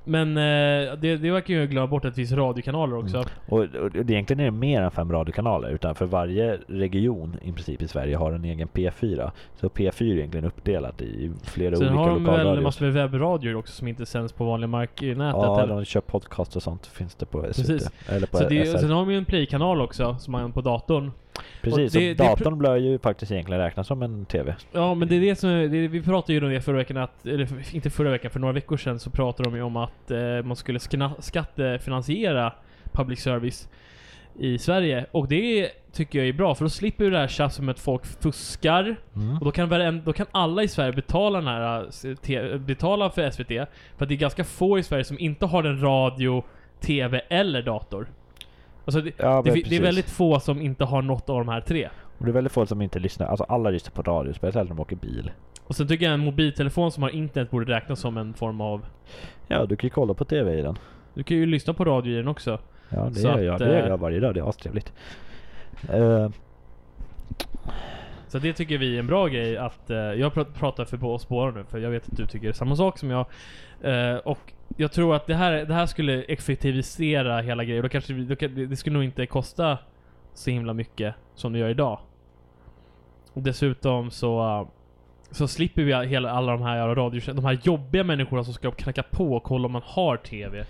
men 0.06 0.36
eh, 0.36 0.94
det, 0.98 1.16
det 1.16 1.30
verkar 1.30 1.54
ju 1.54 1.66
glömma 1.66 1.86
bort 1.86 2.04
att 2.04 2.10
det 2.14 2.16
finns 2.16 2.32
radiokanaler 2.32 2.96
också. 2.96 3.16
Mm. 3.16 3.28
och, 3.46 3.58
och 3.58 3.90
det 3.90 4.12
egentligen 4.12 4.40
är 4.40 4.44
det 4.44 4.50
mer 4.50 4.82
än 4.82 4.90
fem 4.90 5.12
radiokanaler. 5.12 5.70
Utan 5.70 5.94
för 5.94 6.06
varje 6.06 6.58
region 6.66 7.36
i 7.42 7.52
princip 7.52 7.82
i 7.82 7.88
Sverige 7.88 8.16
har 8.16 8.32
en 8.32 8.44
egen 8.44 8.68
P4. 8.68 9.30
Så 9.60 9.68
P4 9.68 10.02
är 10.02 10.16
egentligen 10.16 10.46
uppdelat 10.46 11.02
i 11.02 11.32
flera 11.44 11.76
Sen 11.76 11.86
olika 11.86 12.00
har 12.30 12.38
de 12.44 12.54
väl 12.54 12.60
massor 12.60 12.84
med 12.84 12.94
webbradior 12.94 13.56
också 13.56 13.72
som 13.72 13.88
inte 13.88 14.06
sänds 14.06 14.32
på 14.32 14.44
vanliga 14.44 14.68
marknätet 14.68 15.18
Ja, 15.18 15.58
heller. 15.58 15.74
de 15.74 15.84
kör 15.84 16.00
podcast 16.00 16.56
och 16.56 16.62
sånt. 16.62 16.86
Finns 16.86 17.14
det 17.14 17.26
på 17.26 17.38
SVT. 17.42 17.56
Precis. 17.56 17.90
Eller 18.08 18.26
på 18.26 18.36
Så 18.36 18.48
det, 18.48 18.66
SR. 18.66 18.78
sen 18.78 18.90
har 18.90 18.96
de 19.06 19.10
ju 19.10 19.18
en 19.18 19.24
play-kanal 19.24 19.80
också 19.80 20.16
som 20.18 20.32
man 20.32 20.52
på 20.52 20.60
datorn. 20.60 21.10
Precis, 21.62 21.94
och 21.94 22.00
det- 22.00 22.10
och 22.10 22.16
datorn 22.16 22.58
bör 22.58 22.76
ju 22.76 22.98
faktiskt 22.98 23.32
egentligen 23.32 23.60
räknas 23.60 23.86
som 23.86 24.02
en 24.02 24.24
TV. 24.26 24.54
Ja 24.72 24.94
men 24.94 25.08
det 25.08 25.16
är 25.16 25.20
det 25.20 25.36
som, 25.36 25.50
det, 25.50 25.88
vi 25.88 26.02
pratade 26.02 26.32
ju 26.32 26.44
om 26.44 26.50
det 26.52 26.60
förra 26.60 26.76
veckan 26.76 26.96
att, 26.96 27.26
eller 27.26 27.48
inte 27.74 27.90
förra 27.90 28.10
veckan, 28.10 28.30
för 28.30 28.40
några 28.40 28.52
veckor 28.52 28.76
sedan 28.76 28.98
så 28.98 29.10
pratade 29.10 29.50
de 29.50 29.56
ju 29.56 29.62
om 29.62 29.76
att 29.76 30.10
eh, 30.10 30.18
man 30.44 30.56
skulle 30.56 30.78
skna, 30.80 31.10
skattefinansiera 31.18 32.52
public 32.92 33.20
service 33.20 33.68
i 34.38 34.58
Sverige. 34.58 35.06
Och 35.12 35.28
det 35.28 35.70
tycker 35.92 36.18
jag 36.18 36.28
är 36.28 36.32
bra, 36.32 36.54
för 36.54 36.64
då 36.64 36.68
slipper 36.68 37.04
vi 37.04 37.10
det 37.10 37.18
här 37.18 37.28
tjafset 37.28 37.64
med 37.64 37.72
att 37.72 37.78
folk 37.80 38.06
fuskar. 38.06 38.96
Mm. 39.16 39.38
Och 39.38 39.44
då 39.44 39.50
kan, 39.50 40.02
då 40.04 40.12
kan 40.12 40.26
alla 40.32 40.62
i 40.62 40.68
Sverige 40.68 40.92
betala 40.92 41.38
den 41.38 41.48
här, 41.48 41.88
eh, 42.52 42.58
betala 42.58 43.10
för 43.10 43.30
SVT. 43.30 43.48
För 43.96 44.04
att 44.04 44.08
det 44.08 44.14
är 44.14 44.16
ganska 44.16 44.44
få 44.44 44.78
i 44.78 44.82
Sverige 44.82 45.04
som 45.04 45.18
inte 45.18 45.46
har 45.46 45.64
en 45.64 45.80
radio, 45.80 46.44
TV 46.80 47.20
eller 47.28 47.62
dator. 47.62 48.06
Alltså 48.86 49.00
det, 49.00 49.12
Ja, 49.16 49.42
det, 49.44 49.50
det 49.50 49.76
är 49.76 49.82
väldigt 49.82 50.10
få 50.10 50.40
som 50.40 50.60
inte 50.60 50.84
har 50.84 51.02
något 51.02 51.30
av 51.30 51.38
de 51.38 51.48
här 51.48 51.60
tre. 51.60 51.88
Och 52.18 52.24
det 52.24 52.30
är 52.30 52.32
väldigt 52.32 52.52
få 52.52 52.66
som 52.66 52.82
inte 52.82 52.98
lyssnar. 52.98 53.26
Alltså 53.26 53.44
alla 53.44 53.70
lyssnar 53.70 53.90
på 53.92 54.02
radio, 54.02 54.32
speciellt 54.32 54.68
när 54.70 54.76
de 54.76 54.82
åker 54.82 54.96
bil. 54.96 55.30
Och 55.64 55.76
sen 55.76 55.88
tycker 55.88 56.04
jag 56.04 56.14
en 56.14 56.20
mobiltelefon 56.20 56.92
som 56.92 57.02
har 57.02 57.10
internet 57.10 57.50
borde 57.50 57.72
räknas 57.74 58.00
som 58.00 58.16
en 58.16 58.34
form 58.34 58.60
av... 58.60 58.86
Ja, 59.48 59.66
du 59.66 59.76
kan 59.76 59.86
ju 59.88 59.90
kolla 59.92 60.14
på 60.14 60.24
TV 60.24 60.58
i 60.58 60.62
den. 60.62 60.78
Du 61.14 61.22
kan 61.22 61.36
ju 61.36 61.46
lyssna 61.46 61.74
på 61.74 61.84
radio 61.84 62.12
i 62.12 62.16
den 62.16 62.28
också. 62.28 62.58
Ja, 62.88 63.04
det 63.04 63.14
Så 63.14 63.28
gör 63.28 63.34
att, 63.38 63.44
jag. 63.44 63.58
Det 63.58 63.64
gör 63.66 63.82
eh, 63.82 63.88
jag 63.88 63.98
varje 63.98 64.20
dag. 64.20 64.34
Det 64.34 64.40
är 64.40 64.48
astrevligt. 64.48 64.92
Uh, 65.94 66.28
Så 68.28 68.38
det 68.38 68.52
tycker 68.52 68.78
vi 68.78 68.94
är 68.94 68.98
en 69.00 69.06
bra 69.06 69.26
grej 69.28 69.56
att... 69.56 69.90
eh, 69.90 69.96
jag 69.96 70.32
pr- 70.32 70.52
pratar 70.54 70.84
för 70.84 71.04
oss 71.04 71.28
båda 71.28 71.50
nu, 71.50 71.64
för 71.64 71.78
jag 71.78 71.90
vet 71.90 72.08
att 72.08 72.16
du 72.16 72.26
tycker 72.26 72.52
samma 72.52 72.76
sak 72.76 72.98
som 72.98 73.10
jag. 73.10 73.26
Eh, 73.82 74.16
och 74.16 74.52
jag 74.76 74.92
tror 74.92 75.16
att 75.16 75.26
det 75.26 75.34
här, 75.34 75.52
det 75.52 75.74
här 75.74 75.86
skulle 75.86 76.22
effektivisera 76.22 77.40
hela 77.40 77.64
grejen. 77.64 77.82
Då 77.82 77.88
kanske 77.88 78.12
då 78.12 78.34
det 78.48 78.76
skulle 78.76 78.94
nog 78.94 79.04
inte 79.04 79.26
kosta 79.26 79.78
så 80.34 80.50
himla 80.50 80.74
mycket 80.74 81.14
som 81.34 81.52
det 81.52 81.58
gör 81.58 81.68
idag. 81.68 81.98
Och 83.32 83.42
dessutom 83.42 84.10
så... 84.10 84.68
så 85.30 85.48
slipper 85.48 85.82
vi 85.82 86.06
hela, 86.06 86.30
alla 86.30 86.52
de 86.52 86.62
här 86.62 86.94
radio, 86.94 87.34
de 87.34 87.44
här 87.44 87.58
jobbiga 87.62 88.04
människorna 88.04 88.44
som 88.44 88.54
ska 88.54 88.70
knacka 88.70 89.02
på 89.02 89.36
och 89.36 89.42
kolla 89.42 89.66
om 89.66 89.72
man 89.72 89.82
har 89.84 90.16
TV. 90.16 90.66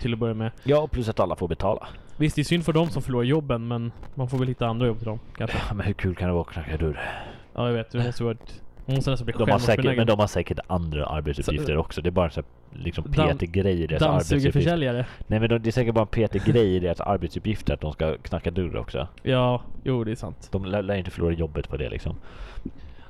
Till 0.00 0.12
att 0.12 0.18
börja 0.18 0.34
med. 0.34 0.50
ja, 0.64 0.86
plus 0.86 1.08
att 1.08 1.20
alla 1.20 1.36
får 1.36 1.48
betala. 1.48 1.88
Visst, 2.16 2.36
det 2.36 2.42
är 2.42 2.44
synd 2.44 2.64
för 2.64 2.72
dem 2.72 2.90
som 2.90 3.02
förlorar 3.02 3.24
jobben, 3.24 3.68
men 3.68 3.92
man 4.14 4.28
får 4.28 4.38
väl 4.38 4.48
hitta 4.48 4.66
andra 4.66 4.86
jobb 4.86 4.98
till 4.98 5.06
dem. 5.06 5.18
Kanske. 5.36 5.58
Ja, 5.68 5.74
men 5.74 5.86
hur 5.86 5.92
kul 5.92 6.14
kan 6.14 6.28
det 6.28 6.32
vara 6.32 6.42
att 6.42 6.52
knacka 6.52 6.76
dörr? 6.76 7.00
Ja, 7.54 7.66
jag 7.66 7.74
vet. 7.74 7.90
Det 7.90 8.04
måste 8.04 8.24
vara 8.24 8.36
måste 8.86 9.10
nästan 9.10 9.26
bli 9.26 9.34
De 9.38 9.50
har 9.50 9.58
säkert, 9.58 9.96
men 9.96 10.06
de 10.06 10.18
har 10.18 10.26
säkert 10.26 10.58
andra 10.66 11.06
arbetsuppgifter 11.06 11.74
Så- 11.74 11.80
också. 11.80 12.02
Det 12.02 12.08
är 12.08 12.10
bara 12.10 12.26
en 12.26 12.30
sån 12.32 12.44
liksom 12.72 13.04
Damm- 13.04 13.34
PT-grej 13.36 13.82
i 13.82 13.86
deras 13.86 14.02
arbetsuppgifter. 14.02 15.06
Nej 15.26 15.40
men 15.40 15.48
de, 15.48 15.58
det 15.58 15.68
är 15.68 15.72
säkert 15.72 15.94
bara 15.94 16.08
en 16.12 16.28
PT-grej 16.28 16.76
i 16.76 16.78
deras 16.78 17.00
arbetsuppgifter 17.00 17.74
att 17.74 17.80
de 17.80 17.92
ska 17.92 18.16
knacka 18.18 18.50
dörr 18.50 18.76
också. 18.76 19.08
Ja, 19.22 19.62
jo 19.84 20.04
det 20.04 20.10
är 20.10 20.14
sant. 20.16 20.48
De 20.52 20.64
lär, 20.64 20.82
lär 20.82 20.94
inte 20.94 21.10
förlora 21.10 21.32
jobbet 21.32 21.68
på 21.68 21.76
det 21.76 21.88
liksom. 21.88 22.16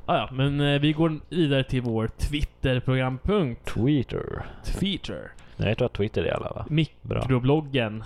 Ah, 0.07 0.17
ja, 0.17 0.29
men 0.33 0.61
eh, 0.61 0.81
vi 0.81 0.93
går 0.93 1.21
vidare 1.29 1.65
till 1.65 1.83
vår 1.83 2.09
Twitter-programpunkt. 2.19 3.65
Twitter. 3.75 4.43
Twitter. 4.65 5.33
Nej, 5.57 5.69
jag 5.69 5.79
tror 5.79 5.87
att 5.87 5.93
Twitter 5.93 6.25
är 6.25 6.33
alla 6.33 6.53
va? 6.53 6.67
Mikrobloggen. 6.69 8.05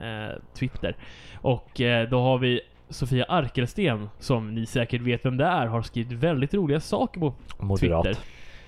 Eh, 0.00 0.36
Twitter. 0.58 0.96
Och 1.34 1.80
eh, 1.80 2.08
då 2.08 2.20
har 2.20 2.38
vi 2.38 2.60
Sofia 2.90 3.24
Arkelsten, 3.28 4.08
som 4.18 4.54
ni 4.54 4.66
säkert 4.66 5.02
vet 5.02 5.24
vem 5.24 5.36
det 5.36 5.44
är, 5.44 5.66
har 5.66 5.82
skrivit 5.82 6.12
väldigt 6.12 6.54
roliga 6.54 6.80
saker 6.80 7.20
på 7.20 7.34
Moderat. 7.58 8.04
Twitter. 8.04 8.22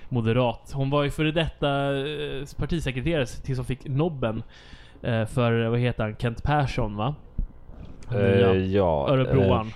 Moderat. 0.09 0.71
Hon 0.73 0.89
var 0.89 1.03
ju 1.03 1.09
före 1.09 1.31
detta 1.31 1.97
eh, 1.97 2.45
partisekreterare 2.57 3.25
tills 3.25 3.57
hon 3.59 3.65
fick 3.65 3.87
nobben. 3.87 4.43
Eh, 5.01 5.25
för, 5.25 5.67
vad 5.67 5.79
heter 5.79 6.03
han, 6.03 6.15
Kent 6.15 6.43
Persson 6.43 6.95
va? 6.95 7.15
Eh, 8.13 8.57
ja. 8.57 9.09
Örebroan. 9.09 9.71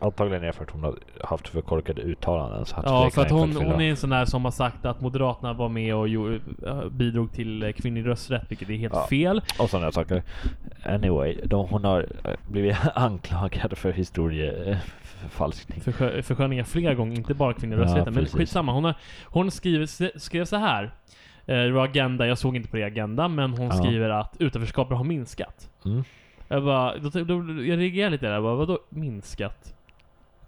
Eh, 0.00 0.06
Antagligen 0.06 0.42
är 0.42 0.46
det 0.46 0.52
för 0.52 0.64
att 0.64 0.70
hon 0.70 0.82
har 0.84 0.98
haft 1.24 1.48
för 1.48 1.60
korkade 1.60 2.02
uttalanden. 2.02 2.66
Så 2.66 2.76
Ja, 2.84 3.04
det 3.04 3.10
för 3.10 3.22
att 3.22 3.30
hon, 3.30 3.56
hon 3.56 3.80
är 3.80 3.90
en 3.90 3.96
sån 3.96 4.10
där 4.10 4.24
som 4.24 4.44
har 4.44 4.52
sagt 4.52 4.84
att 4.84 5.00
Moderaterna 5.00 5.52
var 5.52 5.68
med 5.68 5.94
och 5.94 6.08
gjorde, 6.08 6.40
bidrog 6.90 7.32
till 7.32 7.62
eh, 7.62 7.72
kvinnlig 7.72 8.06
rösträtt, 8.06 8.44
vilket 8.48 8.70
är 8.70 8.74
helt 8.74 8.94
Ja. 8.94 9.06
fel. 9.06 9.40
Och 9.58 9.70
sådana 9.70 9.92
saker. 9.92 10.22
Anyway, 10.84 11.40
de, 11.44 11.66
hon 11.68 11.84
har 11.84 12.06
eh, 12.24 12.30
blivit 12.50 12.76
anklagad 12.94 13.78
för 13.78 13.92
historieförfalskning. 13.92 15.80
Förskö- 15.80 16.22
Försköningar 16.22 16.64
flera 16.64 16.94
gånger, 16.94 17.16
inte 17.16 17.34
bara 17.34 17.52
kvinnlig 17.54 17.78
Ja, 17.78 17.82
rösträtt. 17.82 18.14
men 18.14 18.26
skitsamma. 18.26 18.72
Hon, 18.72 18.84
har, 18.84 18.94
hon 19.24 19.50
skriver, 19.50 20.18
skrev 20.18 20.44
så 20.44 20.56
här. 20.56 20.84
Eh, 21.46 21.56
Det 21.56 21.70
var 21.72 21.84
Agenda, 21.84 22.26
jag 22.26 22.38
såg 22.38 22.56
inte 22.56 22.68
på 22.68 22.76
det 22.76 22.84
Agenda, 22.84 23.28
men 23.28 23.50
hon 23.50 23.66
Ja. 23.66 23.72
skriver 23.72 24.10
att 24.10 24.36
utanförskapet 24.38 24.96
har 24.96 25.04
minskat. 25.04 25.70
Mm. 25.84 26.04
Jag 26.48 26.64
bara, 26.64 26.96
då, 26.98 27.08
då, 27.24 27.34
jag 27.64 27.78
reagerar 27.78 28.10
lite 28.10 28.26
där, 28.26 28.32
jag 28.32 28.42
bara, 28.42 28.54
vadå 28.54 28.78
minskat? 28.88 29.74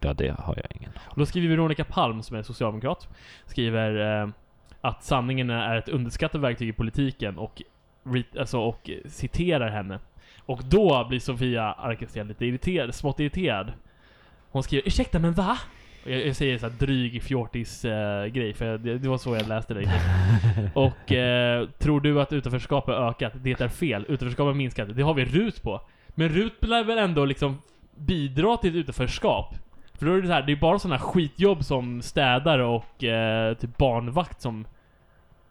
Ja, 0.03 0.13
det 0.13 0.35
har 0.39 0.57
jag 0.57 0.77
ingen. 0.81 0.93
Och 1.05 1.19
då 1.19 1.27
skriver 1.27 1.49
Veronica 1.49 1.85
Palm, 1.85 2.23
som 2.23 2.37
är 2.37 2.43
socialdemokrat, 2.43 3.09
skriver 3.47 4.23
eh, 4.23 4.29
att 4.81 5.05
sanningen 5.05 5.51
är 5.51 5.77
ett 5.77 5.89
underskattat 5.89 6.41
verktyg 6.41 6.69
i 6.69 6.73
politiken 6.73 7.39
och, 7.39 7.63
alltså, 8.39 8.59
och 8.59 8.91
citerar 9.07 9.71
henne. 9.71 9.99
Och 10.47 10.61
då 10.65 11.07
blir 11.09 11.21
Sofia 11.21 11.73
Arkelsten 11.73 12.29
lite 12.29 12.47
irriterad, 12.47 12.95
smått 12.95 13.21
irriterad. 13.21 13.73
Hon 14.51 14.63
skriver 14.63 14.87
'Ursäkta 14.87 15.19
men 15.19 15.33
va?' 15.33 15.59
Jag, 16.05 16.27
jag 16.27 16.37
säger 16.37 16.59
så 16.59 16.69
här 16.69 16.77
dryg 16.79 17.23
fjortis 17.23 17.85
eh, 17.85 18.27
grej, 18.27 18.55
för 18.55 18.79
det, 18.79 18.99
det 18.99 19.09
var 19.09 19.19
så 19.19 19.37
jag 19.37 19.49
läste 19.49 19.75
det. 19.75 19.93
Och 20.75 21.13
eh, 21.13 21.69
tror 21.69 22.01
du 22.01 22.21
att 22.21 22.33
utanförskapet 22.33 22.95
ökat? 22.95 23.33
Det 23.37 23.61
är 23.61 23.69
fel. 23.69 24.05
Utanförskapet 24.09 24.57
minskat. 24.57 24.97
Det 24.97 25.03
har 25.03 25.15
vi 25.15 25.25
RUT 25.25 25.63
på. 25.63 25.81
Men 26.09 26.29
RUT 26.29 26.65
lär 26.65 26.85
väl 26.85 26.99
ändå 26.99 27.25
liksom 27.25 27.63
bidra 27.97 28.57
till 28.57 28.71
ett 28.71 28.77
utanförskap? 28.77 29.55
För 30.03 30.09
då 30.09 30.15
är 30.17 30.21
det 30.21 30.27
så 30.27 30.33
här, 30.33 30.43
det 30.43 30.53
är 30.53 30.57
bara 30.57 30.79
sådana 30.79 30.99
skitjobb 30.99 31.65
som 31.65 32.03
städare 32.03 32.65
och 32.65 33.05
eh, 33.05 33.55
typ 33.55 33.77
barnvakt 33.79 34.41
som 34.41 34.65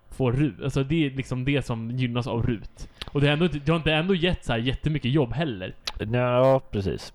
får 0.09 0.31
RUT. 0.31 0.61
Alltså 0.63 0.83
det 0.83 1.05
är 1.05 1.09
liksom 1.11 1.45
det 1.45 1.65
som 1.65 1.91
gynnas 1.91 2.27
av 2.27 2.43
RUT. 2.47 2.89
Och 3.11 3.21
det, 3.21 3.27
är 3.27 3.31
ändå, 3.33 3.47
det 3.47 3.69
har 3.69 3.75
inte 3.77 3.93
ändå 3.93 4.15
gett 4.15 4.45
så 4.45 4.51
här 4.51 4.59
jättemycket 4.59 5.11
jobb 5.11 5.33
heller. 5.33 5.75
Ja, 6.11 6.61
precis. 6.71 7.13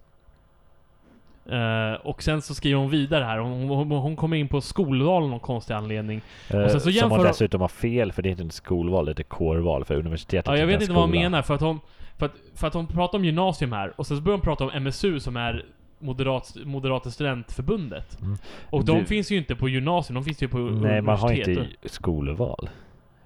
Eh, 1.51 1.92
och 2.07 2.22
sen 2.22 2.42
så 2.42 2.55
skriver 2.55 2.81
hon 2.81 2.90
vidare 2.90 3.25
här, 3.25 3.38
hon, 3.38 3.68
hon, 3.68 3.90
hon 3.90 4.16
kommer 4.16 4.37
in 4.37 4.49
på 4.49 4.61
skolval 4.61 5.22
av 5.22 5.29
någon 5.29 5.40
konstig 5.40 5.75
anledning. 5.75 6.20
Eh, 6.51 6.61
Och 6.61 6.70
sen 6.70 6.81
så 6.81 6.85
som 6.85 6.92
jämför 6.92 7.09
hon 7.09 7.18
hon- 7.18 7.27
dessutom 7.27 7.61
har 7.61 7.68
fel, 7.68 8.12
för 8.12 8.22
det 8.22 8.29
är 8.29 8.31
inte 8.31 8.44
ett 8.44 8.53
skolval, 8.53 9.05
det 9.05 9.11
är 9.11 9.20
ett 9.20 9.29
kårval 9.29 9.85
för 9.85 9.94
universitetet. 9.94 10.46
Ja, 10.46 10.57
jag 10.57 10.66
vet 10.66 10.81
inte 10.81 10.92
vad 10.92 11.03
hon 11.03 11.11
skola. 11.11 11.22
menar, 11.22 11.42
för 11.42 11.55
att 11.55 11.61
hon, 11.61 11.81
för 12.18 12.27
att, 12.27 12.33
för 12.55 12.66
att 12.66 12.75
hon 12.75 12.87
pratar 12.87 13.18
om 13.18 13.25
gymnasium 13.25 13.72
här, 13.72 13.92
och 13.96 14.07
sen 14.07 14.16
så 14.16 14.22
börjar 14.22 14.37
hon 14.38 14.44
prata 14.44 14.64
om 14.64 14.83
MSU 14.83 15.20
som 15.20 15.37
är 15.37 15.64
Moderat, 15.99 16.57
Moderata 16.65 17.11
studentförbundet. 17.11 18.21
Mm. 18.21 18.37
Och 18.71 18.85
de 18.85 18.99
Du- 18.99 19.05
finns 19.05 19.31
ju 19.33 19.37
inte 19.37 19.57
på 19.57 19.69
gymnasium, 19.69 20.15
de 20.15 20.25
finns 20.25 20.43
ju 20.43 20.49
på 20.49 20.59
Nej, 20.59 21.03
man 21.03 21.19
har 21.19 21.29
universitet. 21.31 21.59
inte 21.83 21.89
skolval. 21.89 22.69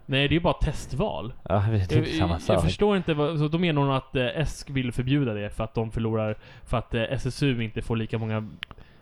Nej, 0.07 0.29
det 0.29 0.33
är 0.33 0.37
ju 0.37 0.41
bara 0.41 0.55
testval. 0.55 1.33
Ja, 1.49 1.65
det 1.89 1.93
är 1.93 1.99
Jag, 1.99 2.09
samma 2.09 2.39
sak. 2.41 2.57
jag 2.57 2.63
förstår 2.63 2.97
inte 2.97 3.15
vad, 3.15 3.39
så 3.39 3.49
då 3.49 3.59
menar 3.59 3.83
hon 3.83 3.91
att 3.91 4.17
eh, 4.17 4.45
SK 4.47 4.71
vill 4.71 4.93
förbjuda 4.93 5.35
det 5.35 5.51
för 5.51 5.65
att 5.65 5.75
de 5.75 5.91
förlorar, 5.91 6.37
för 6.65 6.77
att 6.79 6.95
eh, 6.95 7.03
SSU 7.03 7.63
inte 7.63 7.83
får 7.83 7.97
lika 7.97 8.19
många 8.19 8.49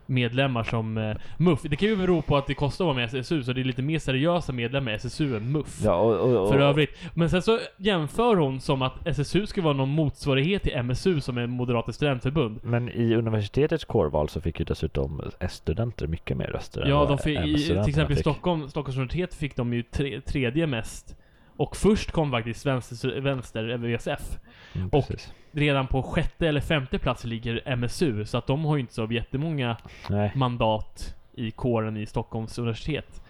medlemmar 0.08 0.62
som 0.62 0.98
eh, 0.98 1.16
MUF. 1.36 1.62
Det 1.62 1.76
kan 1.76 1.88
ju 1.88 1.96
bero 1.96 2.22
på 2.22 2.36
att 2.36 2.46
det 2.46 2.54
kostar 2.54 2.84
att 2.84 2.86
vara 2.86 2.96
med 2.96 3.14
i 3.14 3.18
SSU, 3.18 3.42
så 3.42 3.52
det 3.52 3.60
är 3.60 3.64
lite 3.64 3.82
mer 3.82 3.98
seriösa 3.98 4.52
medlemmar 4.52 4.92
i 4.92 4.94
SSU 4.94 5.36
än 5.36 5.52
MUF. 5.52 5.80
Ja, 5.84 5.94
och, 5.94 6.14
och, 6.14 6.42
och, 6.42 6.48
För 6.48 6.58
övrigt. 6.60 6.90
Men 7.14 7.30
sen 7.30 7.42
så 7.42 7.58
jämför 7.76 8.36
hon 8.36 8.60
som 8.60 8.82
att 8.82 9.06
SSU 9.06 9.46
ska 9.46 9.62
vara 9.62 9.74
någon 9.74 9.88
motsvarighet 9.88 10.62
till 10.62 10.82
MSU 10.82 11.20
som 11.20 11.38
är 11.38 11.46
Moderata 11.46 11.92
studentförbund. 11.92 12.60
Men 12.62 12.88
i 12.88 13.14
universitetets 13.14 13.84
kårval 13.84 14.28
så 14.28 14.40
fick 14.40 14.58
ju 14.58 14.64
dessutom 14.64 15.22
S-studenter 15.40 16.06
mycket 16.06 16.36
mer 16.36 16.46
röster 16.46 16.82
än 16.82 16.88
Ja, 16.90 16.98
vad 16.98 17.08
de 17.08 17.18
fick, 17.18 17.38
i, 17.38 17.66
till 17.66 17.88
exempel 17.88 18.16
i. 18.16 18.20
Stockholm, 18.20 18.68
Stockholms 18.68 18.96
universitet 18.96 19.34
fick 19.34 19.56
de 19.56 19.74
ju 19.74 19.82
tre, 19.82 20.20
tredje 20.20 20.66
mest. 20.66 21.17
Och 21.58 21.76
först 21.76 22.10
kom 22.12 22.30
faktiskt 22.30 22.66
vänster, 22.66 23.20
vänster 23.20 23.76
VSF. 23.76 24.38
Mm, 24.74 24.88
och-. 24.88 25.10
Redan 25.52 25.86
på 25.86 26.02
sjätte 26.02 26.48
eller 26.48 26.60
femte 26.60 26.98
plats 26.98 27.24
ligger 27.24 27.76
MSU, 27.76 28.24
så 28.24 28.38
att 28.38 28.46
de 28.46 28.64
har 28.64 28.76
ju 28.76 28.80
inte 28.80 28.94
så 28.94 29.06
jättemånga 29.10 29.76
Nej. 30.08 30.32
mandat 30.34 31.14
i 31.34 31.50
kåren 31.50 31.96
i 31.96 32.06
Stockholms 32.06 32.58
universitet. 32.58 33.22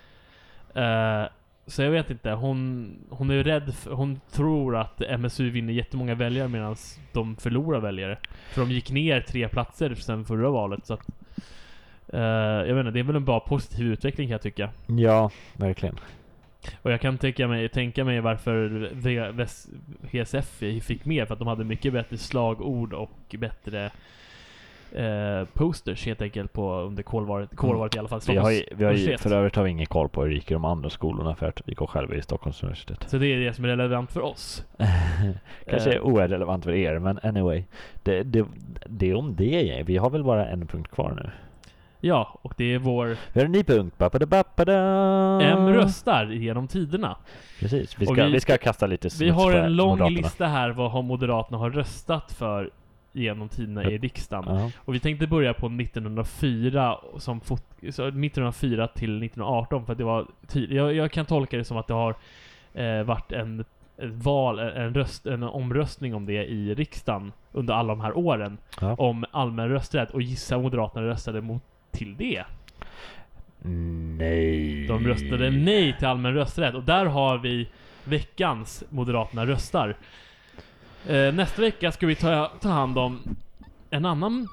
Eh, 0.74 1.24
så 1.66 1.82
jag 1.82 1.90
vet 1.90 2.10
inte, 2.10 2.30
hon, 2.30 2.90
hon 3.10 3.30
är 3.30 3.34
ju 3.34 3.42
rädd, 3.42 3.74
för, 3.74 3.92
hon 3.92 4.20
tror 4.30 4.76
att 4.76 5.02
MSU 5.18 5.50
vinner 5.50 5.72
jättemånga 5.72 6.14
väljare 6.14 6.48
medan 6.48 6.76
de 7.12 7.36
förlorar 7.36 7.80
väljare. 7.80 8.18
För 8.52 8.60
de 8.60 8.70
gick 8.70 8.90
ner 8.90 9.20
tre 9.20 9.48
platser 9.48 9.94
sen 9.94 10.24
förra 10.24 10.50
valet, 10.50 10.86
så 10.86 10.94
att... 10.94 11.08
eh, 12.12 12.20
jag 12.68 12.74
vet 12.74 12.80
inte, 12.86 12.90
det 12.90 13.00
är 13.00 13.04
väl 13.04 13.16
en 13.16 13.24
bra 13.24 13.40
positiv 13.40 13.86
utveckling 13.86 14.26
kan 14.28 14.32
jag 14.32 14.42
tycka. 14.42 14.70
Ja, 14.86 15.30
verkligen. 15.56 15.96
Och 16.82 16.92
jag 16.92 17.00
kan 17.00 17.18
tänka 17.18 17.48
mig, 17.48 17.68
tänka 17.68 18.04
mig 18.04 18.20
varför 18.20 18.90
VSF 20.00 20.62
fick 20.82 21.04
mer, 21.04 21.26
för 21.26 21.32
att 21.32 21.38
de 21.38 21.48
hade 21.48 21.64
mycket 21.64 21.92
bättre 21.92 22.16
slagord 22.16 22.92
och 22.92 23.34
bättre 23.38 23.90
eh, 24.92 25.44
posters 25.52 26.06
helt 26.06 26.22
enkelt 26.22 26.52
på 26.52 26.74
under 26.74 27.02
kårvalet, 27.02 27.56
kårvalet 27.56 27.96
i 27.96 27.98
alla 27.98 28.08
fall. 28.08 28.20
Vi 28.28 28.36
har, 28.36 28.50
ju, 28.50 28.62
vi 28.76 28.84
har 28.84 28.92
ju, 28.92 29.18
för 29.18 29.32
övrigt 29.32 29.56
har 29.56 29.64
vi 29.64 29.70
ingen 29.70 29.86
koll 29.86 30.08
på 30.08 30.22
hur 30.22 30.28
det 30.28 30.34
gick 30.34 30.50
i 30.50 30.54
de 30.54 30.64
andra 30.64 30.90
skolorna 30.90 31.34
för 31.34 31.48
att 31.48 31.62
vi 31.64 31.74
går 31.74 31.86
själva 31.86 32.14
i 32.14 32.22
Stockholms 32.22 32.62
universitet. 32.62 33.04
Så 33.08 33.18
det 33.18 33.26
är 33.26 33.38
det 33.38 33.52
som 33.52 33.64
är 33.64 33.68
relevant 33.68 34.12
för 34.12 34.20
oss. 34.20 34.64
Kanske 35.70 35.90
Eh. 35.90 35.96
är 35.96 36.00
oirrelevant 36.00 36.64
för 36.64 36.72
er, 36.72 36.98
men 36.98 37.18
anyway. 37.22 37.64
Det, 38.02 38.22
det, 38.22 38.46
det 38.86 39.10
är 39.10 39.14
om 39.14 39.36
det. 39.36 39.82
Vi 39.86 39.96
har 39.96 40.10
väl 40.10 40.24
bara 40.24 40.46
en 40.46 40.66
punkt 40.66 40.90
kvar 40.90 41.12
nu. 41.22 41.30
Ja, 42.00 42.38
och 42.42 42.54
det 42.56 42.64
är 42.74 42.78
vår 42.78 43.16
Vi 43.32 43.40
har 43.40 43.44
en 43.44 43.52
ny 43.52 43.64
punkt. 43.64 43.94
M 45.42 45.68
röstar 45.68 46.26
genom 46.26 46.68
tiderna. 46.68 47.16
Precis. 47.60 47.98
Vi 47.98 48.06
ska, 48.06 48.24
vi- 48.24 48.32
vi, 48.32 48.40
ska 48.40 48.58
kasta 48.58 48.86
lite 48.86 49.08
Vi 49.18 49.30
har 49.30 49.52
en 49.52 49.76
lång 49.76 49.88
Moderaterna. 49.90 50.16
lista 50.18 50.46
här 50.46 50.70
vad 50.70 50.90
har 50.90 51.02
Moderaterna 51.02 51.58
har 51.58 51.70
röstat 51.70 52.32
för 52.32 52.70
genom 53.12 53.48
tiderna 53.48 53.84
i 53.84 53.98
riksdagen. 53.98 54.56
Ja. 54.56 54.70
Och 54.84 54.94
vi 54.94 55.00
tänkte 55.00 55.26
börja 55.26 55.54
på 55.54 55.66
1904, 55.66 56.98
som 57.18 57.40
fot, 57.40 57.62
så 57.80 58.02
1904 58.06 58.86
till 58.88 59.22
1918 59.22 59.86
för 59.86 59.92
att 59.92 59.98
det 59.98 60.04
var 60.04 60.26
jag, 60.52 60.94
jag 60.94 61.12
kan 61.12 61.26
tolka 61.26 61.56
det 61.56 61.64
som 61.64 61.76
att 61.76 61.86
det 61.86 61.94
har 61.94 62.14
eh, 62.74 63.02
varit 63.02 63.32
en 63.32 63.64
ett 64.02 64.14
val, 64.14 64.58
en, 64.58 64.94
röst, 64.94 65.26
en 65.26 65.42
omröstning 65.42 66.14
om 66.14 66.26
det 66.26 66.44
i 66.46 66.74
riksdagen 66.74 67.32
under 67.52 67.74
alla 67.74 67.88
de 67.88 68.00
här 68.00 68.18
åren. 68.18 68.58
Ja. 68.80 68.94
Om 68.94 69.24
allmän 69.30 69.68
rösträtt 69.68 70.10
och 70.10 70.22
gissa 70.22 70.58
Moderaterna 70.58 71.06
röstade 71.06 71.40
mot 71.40 71.62
till 71.98 72.16
det. 72.16 72.44
Nej. 74.18 74.86
De 74.86 75.06
röstade 75.06 75.50
nej 75.50 75.96
till 75.98 76.06
allmän 76.06 76.34
rösträtt 76.34 76.74
och 76.74 76.82
där 76.82 77.06
har 77.06 77.38
vi 77.38 77.68
veckans 78.04 78.84
Moderaterna 78.88 79.46
röstar. 79.46 79.96
Eh, 81.08 81.32
nästa 81.34 81.62
vecka 81.62 81.92
ska 81.92 82.06
vi 82.06 82.14
ta, 82.14 82.52
ta 82.60 82.68
hand 82.68 82.98
om 82.98 83.36
en 83.90 84.04
annan 84.04 84.48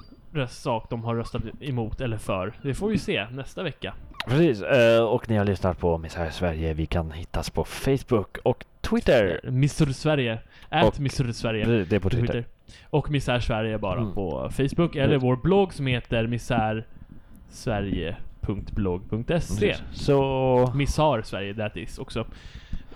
sak 0.48 0.90
de 0.90 1.04
har 1.04 1.14
röstat 1.14 1.42
emot 1.60 2.00
eller 2.00 2.18
för. 2.18 2.52
Det 2.62 2.74
får 2.74 2.88
vi 2.88 2.98
se 2.98 3.26
nästa 3.30 3.62
vecka. 3.62 3.94
Precis. 4.28 4.62
eh, 4.62 5.02
Och 5.04 5.30
ni 5.30 5.36
har 5.36 5.44
lyssnat 5.44 5.78
på 5.78 5.98
Missar 5.98 6.30
Sverige. 6.30 6.74
Vi 6.74 6.86
kan 6.86 7.10
hittas 7.10 7.50
på 7.50 7.64
Facebook 7.64 8.38
och 8.44 8.64
Twitter. 8.80 9.40
Misr 9.50 9.86
Sverige. 9.92 10.38
Ät 10.70 10.84
Och- 10.84 11.00
Misr 11.00 11.32
Sverige. 11.32 11.64
Det 11.84 11.96
är 11.96 12.00
på 12.00 12.10
Twitter. 12.10 12.26
Twitter. 12.26 12.44
Och 12.90 13.10
Misär 13.10 13.40
Sverige 13.40 13.78
bara 13.78 14.00
Mm. 14.00 14.14
på 14.14 14.50
Facebook. 14.50 14.96
Eller 14.96 15.18
vår 15.18 15.36
blogg 15.36 15.72
som 15.74 15.86
heter 15.86 16.26
misärsverige.blogg.se. 16.26 16.95
Precis. 19.26 19.60
Så... 19.92 20.72
Missar 20.74 21.22
Sverige, 21.22 21.54
that 21.54 21.76
is 21.76 21.98
också. 21.98 22.26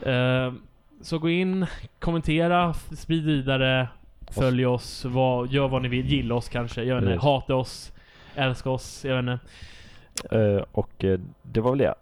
Eh, 0.03 0.53
så 1.01 1.19
gå 1.19 1.29
in, 1.31 1.67
kommentera, 1.99 2.75
sprid 2.75 3.25
vidare, 3.25 3.89
följ 4.31 4.67
oss, 4.67 5.05
vad, 5.05 5.49
gör 5.49 5.69
vad 5.69 5.83
ni 5.83 5.89
vill, 5.89 6.07
gilla 6.07 6.35
oss 6.35 6.49
kanske, 6.49 6.83
jag 6.85 6.95
vet 6.95 7.05
inte, 7.05 7.27
hata 7.27 7.55
oss, 7.55 7.93
älska 8.35 8.71
oss, 8.71 9.05
jag 9.05 9.23
vet 9.23 9.23
inte. 9.23 10.39
eh, 10.39 10.65
Och 10.73 11.05
eh, 11.05 11.21
det 11.43 11.61
var 11.61 11.71
väl 11.71 11.79
det. 11.79 11.95